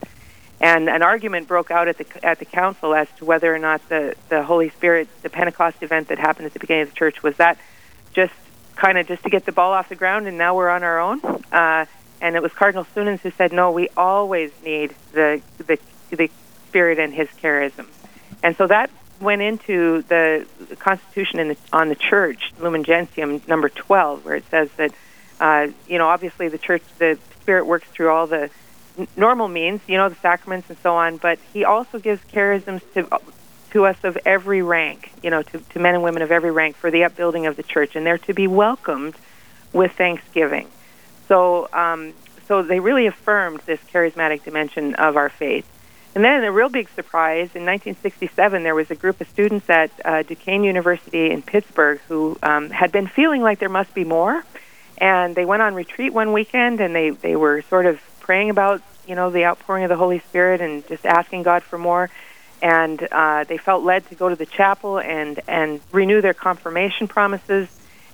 and 0.61 0.91
an 0.91 1.03
argument 1.03 1.49
broke 1.49 1.71
out 1.71 1.89
at 1.89 1.97
the 1.97 2.07
at 2.25 2.39
the 2.39 2.45
council 2.45 2.95
as 2.95 3.09
to 3.17 3.25
whether 3.25 3.53
or 3.53 3.59
not 3.59 3.87
the 3.89 4.15
the 4.29 4.43
Holy 4.43 4.69
Spirit, 4.71 5.09
the 5.23 5.31
Pentecost 5.31 5.83
event 5.83 6.09
that 6.09 6.19
happened 6.19 6.47
at 6.47 6.53
the 6.53 6.59
beginning 6.59 6.83
of 6.83 6.91
the 6.91 6.97
church, 6.97 7.23
was 7.23 7.37
that 7.39 7.59
just 8.13 8.35
kind 8.77 8.99
of 8.99 9.07
just 9.07 9.23
to 9.23 9.31
get 9.31 9.47
the 9.47 9.53
ball 9.53 9.73
off 9.73 9.89
the 9.89 9.97
ground, 9.97 10.27
and 10.27 10.37
now 10.37 10.55
we're 10.55 10.69
on 10.69 10.83
our 10.83 10.99
own. 11.01 11.21
Uh, 11.51 11.87
and 12.21 12.37
it 12.37 12.43
was 12.43 12.53
Cardinal 12.53 12.87
Suenens 12.95 13.23
who 13.23 13.31
said, 13.31 13.53
"No, 13.53 13.71
we 13.71 13.89
always 13.97 14.53
need 14.63 14.95
the 15.13 15.41
the 15.59 15.79
the 16.11 16.31
Spirit 16.69 16.99
and 16.99 17.15
His 17.15 17.29
charism," 17.43 17.87
and 18.43 18.55
so 18.57 18.67
that 18.67 18.91
went 19.21 19.43
into 19.43 20.03
the 20.03 20.47
Constitution 20.79 21.49
the, 21.49 21.57
on 21.73 21.89
the 21.89 21.95
Church, 21.95 22.53
Lumen 22.59 22.85
Gentium 22.85 23.41
number 23.47 23.71
twelve, 23.71 24.27
where 24.27 24.37
it 24.37 24.45
says 24.51 24.69
that 24.77 24.93
uh, 25.41 25.69
you 25.89 25.97
know 25.97 26.09
obviously 26.09 26.49
the 26.49 26.59
Church, 26.59 26.83
the 26.99 27.19
Spirit 27.41 27.65
works 27.65 27.89
through 27.89 28.11
all 28.11 28.27
the 28.27 28.51
normal 29.17 29.49
means, 29.49 29.81
you 29.87 29.97
know, 29.97 30.09
the 30.09 30.17
sacraments 30.17 30.69
and 30.69 30.79
so 30.79 30.95
on, 30.95 31.17
but 31.17 31.39
He 31.53 31.65
also 31.65 31.99
gives 31.99 32.21
charisms 32.25 32.81
to 32.95 33.09
to 33.71 33.87
us 33.87 33.97
of 34.03 34.19
every 34.27 34.63
rank, 34.63 35.13
you 35.23 35.31
know, 35.31 35.43
to, 35.43 35.59
to 35.59 35.79
men 35.79 35.95
and 35.95 36.03
women 36.03 36.23
of 36.23 36.31
every 36.31 36.51
rank 36.51 36.77
for 36.77 36.91
the 36.91 37.05
upbuilding 37.05 37.47
of 37.47 37.57
the 37.57 37.63
church, 37.63 37.97
and 37.97 38.05
they're 38.05 38.19
to 38.19 38.35
be 38.35 38.47
welcomed 38.47 39.15
with 39.73 39.93
thanksgiving. 39.93 40.69
So, 41.29 41.69
um, 41.73 42.13
so 42.49 42.63
they 42.63 42.81
really 42.81 43.07
affirmed 43.07 43.61
this 43.67 43.81
charismatic 43.93 44.43
dimension 44.43 44.97
of 44.97 45.17
our 45.17 45.29
faith. 45.29 45.67
And 46.15 46.25
then, 46.25 46.43
a 46.43 46.51
real 46.51 46.69
big 46.69 46.89
surprise 46.89 47.55
in 47.55 47.65
1967, 47.65 48.65
there 48.65 48.75
was 48.75 48.91
a 48.91 48.97
group 48.97 49.21
of 49.21 49.29
students 49.29 49.71
at 49.71 49.93
uh, 50.05 50.25
Duquesne 50.25 50.65
University 50.65 51.31
in 51.31 51.41
Pittsburgh 51.41 52.01
who 52.09 52.37
um, 52.43 52.71
had 52.71 52.91
been 52.91 53.07
feeling 53.07 53.43
like 53.43 53.61
there 53.61 53.69
must 53.69 53.95
be 53.95 54.03
more, 54.03 54.43
and 54.99 55.37
they 55.37 55.45
went 55.45 55.63
on 55.63 55.75
retreat 55.75 56.13
one 56.13 56.33
weekend, 56.33 56.81
and 56.81 56.95
they 56.97 57.11
they 57.11 57.37
were 57.37 57.63
sort 57.63 57.87
of 57.87 58.01
praying 58.31 58.49
about 58.51 58.81
you 59.09 59.17
know 59.17 59.29
the 59.29 59.45
outpouring 59.45 59.83
of 59.83 59.89
the 59.89 59.97
Holy 59.97 60.21
Spirit 60.21 60.61
and 60.61 60.87
just 60.87 61.05
asking 61.05 61.43
God 61.43 61.65
for 61.65 61.77
more 61.77 62.09
and 62.63 63.09
uh, 63.11 63.43
they 63.43 63.57
felt 63.57 63.83
led 63.83 64.09
to 64.09 64.15
go 64.15 64.29
to 64.29 64.37
the 64.37 64.47
chapel 64.47 65.01
and 65.01 65.41
and 65.49 65.81
renew 65.91 66.21
their 66.21 66.33
confirmation 66.33 67.09
promises. 67.09 67.69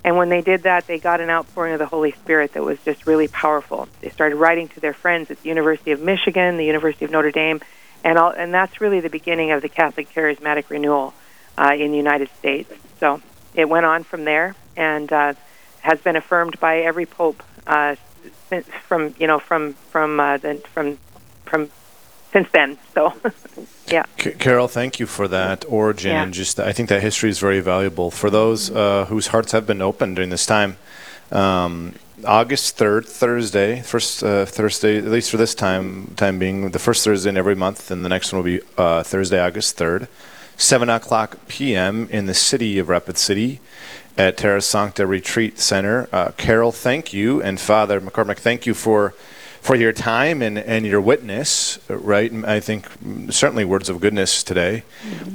And 0.05 0.16
when 0.16 0.31
they 0.31 0.40
did 0.40 0.62
that, 0.62 0.87
they 0.87 0.98
got 0.98 1.20
an 1.20 1.29
outpouring 1.29 1.74
of 1.74 1.81
the 1.81 1.87
Holy 1.87 2.12
Spirit 2.12 2.55
that 2.55 2.62
was 2.62 2.79
just 2.83 3.07
really 3.07 3.29
powerful. 3.29 3.88
They 4.00 4.09
started 4.09 4.37
writing 4.37 4.68
to 4.68 4.81
their 4.81 4.94
friends 4.94 5.31
at 5.31 5.42
the 5.42 5.50
University 5.50 5.90
of 5.90 6.00
Michigan, 6.00 6.57
the 6.57 6.64
University 6.64 7.05
of 7.05 7.11
Notre 7.11 7.31
Dame, 7.31 7.61
and 8.02 8.16
all, 8.16 8.31
and 8.31 8.55
that's 8.55 8.81
really 8.81 9.00
the 9.00 9.11
beginning 9.11 9.50
of 9.50 9.61
the 9.61 9.68
Catholic 9.68 10.09
charismatic 10.14 10.70
renewal 10.70 11.12
uh, 11.59 11.74
in 11.79 11.90
the 11.90 11.98
United 11.98 12.31
States. 12.38 12.72
So 13.00 13.20
it 13.55 13.68
went 13.68 13.85
on 13.85 14.02
from 14.02 14.24
there 14.24 14.55
and 14.79 15.12
uh, 15.12 15.35
has 15.81 16.00
been 16.00 16.16
affirmed 16.16 16.59
by 16.59 16.79
every 16.79 17.05
pope 17.05 17.42
uh, 17.66 17.96
from 18.88 19.14
you 19.18 19.26
know 19.26 19.38
from 19.38 19.74
from 19.90 20.20
uh, 20.20 20.37
the, 20.38 20.54
from 20.72 20.98
from 21.44 21.70
since 22.32 22.48
then. 22.52 22.78
So. 22.94 23.12
Yeah. 23.88 24.02
C- 24.18 24.32
Carole, 24.32 24.66
thank 24.66 24.98
you 24.98 25.06
for 25.06 25.28
that 25.28 25.64
origin 25.68 26.11
Yeah. 26.11 26.24
and 26.24 26.35
just 26.35 26.59
I 26.59 26.72
think 26.72 26.88
that 26.88 27.02
history 27.02 27.30
is 27.30 27.38
very 27.38 27.61
valuable 27.61 28.11
for 28.11 28.30
those 28.30 28.68
uh, 28.68 29.04
whose 29.09 29.28
hearts 29.28 29.52
have 29.52 29.64
been 29.64 29.80
opened 29.80 30.16
during 30.16 30.30
this 30.30 30.44
time. 30.44 30.76
Um, 31.30 31.92
August 32.24 32.76
third, 32.76 33.06
Thursday, 33.06 33.82
first 33.82 34.24
uh, 34.24 34.44
Thursday, 34.44 34.98
at 34.98 35.04
least 35.04 35.30
for 35.30 35.37
this 35.37 35.54
time 35.54 36.12
time 36.16 36.37
being, 36.40 36.70
the 36.72 36.80
first 36.80 37.04
Thursday 37.04 37.28
in 37.30 37.37
every 37.37 37.54
month, 37.54 37.92
and 37.92 38.04
the 38.04 38.09
next 38.09 38.32
one 38.32 38.38
will 38.42 38.59
be 38.59 38.61
uh, 38.76 39.04
Thursday, 39.04 39.38
August 39.38 39.76
third, 39.76 40.09
seven 40.57 40.88
o'clock 40.88 41.38
p.m. 41.49 42.09
in 42.11 42.27
the 42.27 42.35
city 42.35 42.79
of 42.79 42.88
Rapid 42.88 43.19
City 43.19 43.61
at 44.16 44.37
Terra 44.37 44.62
Sancta 44.62 45.07
Retreat 45.07 45.59
Center. 45.59 46.09
Uh, 46.12 46.31
Carole, 46.37 46.73
thank 46.73 47.12
you, 47.12 47.42
and 47.42 47.61
Father 47.61 48.01
McCormack, 48.01 48.38
thank 48.38 48.66
you 48.66 48.75
for 48.75 49.14
for 49.66 49.75
your 49.75 49.92
time 49.92 50.42
and, 50.42 50.57
and 50.57 50.87
your 50.87 51.01
witness, 51.01 51.81
right? 51.88 52.33
I 52.45 52.61
think 52.61 52.88
mm, 53.01 53.33
certainly 53.33 53.64
words 53.64 53.88
of 53.88 54.01
goodness 54.01 54.45
today. 54.45 54.85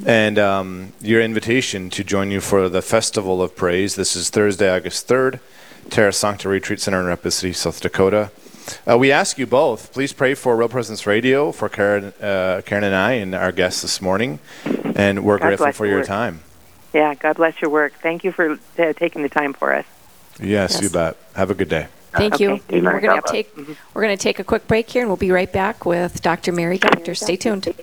And 0.05 0.39
um, 0.39 0.93
your 1.01 1.21
invitation 1.21 1.89
to 1.89 2.03
join 2.05 2.31
you 2.31 2.39
for 2.39 2.69
the 2.69 2.81
Festival 2.81 3.41
of 3.41 3.57
Praise. 3.57 3.95
This 3.95 4.15
is 4.15 4.29
Thursday, 4.29 4.73
August 4.73 5.05
3rd, 5.09 5.41
Terra 5.89 6.13
Sancta 6.13 6.47
Retreat 6.47 6.79
Center 6.79 7.01
in 7.01 7.07
Rapid 7.07 7.31
City, 7.31 7.51
South 7.51 7.81
Dakota. 7.81 8.31
Uh, 8.87 8.97
we 8.97 9.11
ask 9.11 9.37
you 9.37 9.45
both, 9.47 9.91
please 9.93 10.13
pray 10.13 10.33
for 10.33 10.55
Real 10.55 10.69
Presence 10.69 11.05
Radio, 11.07 11.51
for 11.51 11.69
Karen, 11.69 12.13
uh, 12.21 12.61
Karen 12.65 12.83
and 12.83 12.95
I, 12.95 13.13
and 13.13 13.33
our 13.35 13.51
guests 13.51 13.81
this 13.81 14.01
morning. 14.01 14.39
And 14.95 15.23
we're 15.23 15.37
God 15.37 15.47
grateful 15.47 15.71
for 15.71 15.85
your 15.85 15.93
your 15.93 15.99
work. 16.01 16.07
time. 16.07 16.41
Yeah, 16.93 17.13
God 17.15 17.37
bless 17.37 17.61
your 17.61 17.71
work. 17.71 17.93
Thank 18.01 18.23
you 18.23 18.31
for 18.31 18.59
uh, 18.77 18.93
taking 18.93 19.23
the 19.23 19.29
time 19.29 19.53
for 19.53 19.73
us. 19.73 19.85
Yes, 20.39 20.73
Yes. 20.73 20.81
you 20.81 20.89
bet. 20.89 21.17
Have 21.35 21.49
a 21.51 21.55
good 21.55 21.69
day. 21.69 21.87
Thank 22.13 22.35
Okay. 22.35 22.43
you. 22.43 22.57
Thank. 22.59 22.83
We're 22.83 22.99
going 22.99 23.21
to 23.21 23.31
take 23.31 23.55
we're 23.93 24.01
going 24.01 24.17
to 24.17 24.21
take 24.21 24.39
a 24.39 24.43
quick 24.43 24.67
break 24.67 24.89
here, 24.89 25.01
and 25.01 25.09
we'll 25.09 25.15
be 25.17 25.31
right 25.31 25.51
back 25.51 25.85
with 25.85 26.21
Dr. 26.21 26.51
Mary 26.51 26.77
Doctor. 26.77 27.15
Stay 27.15 27.37
tuned. 27.37 27.73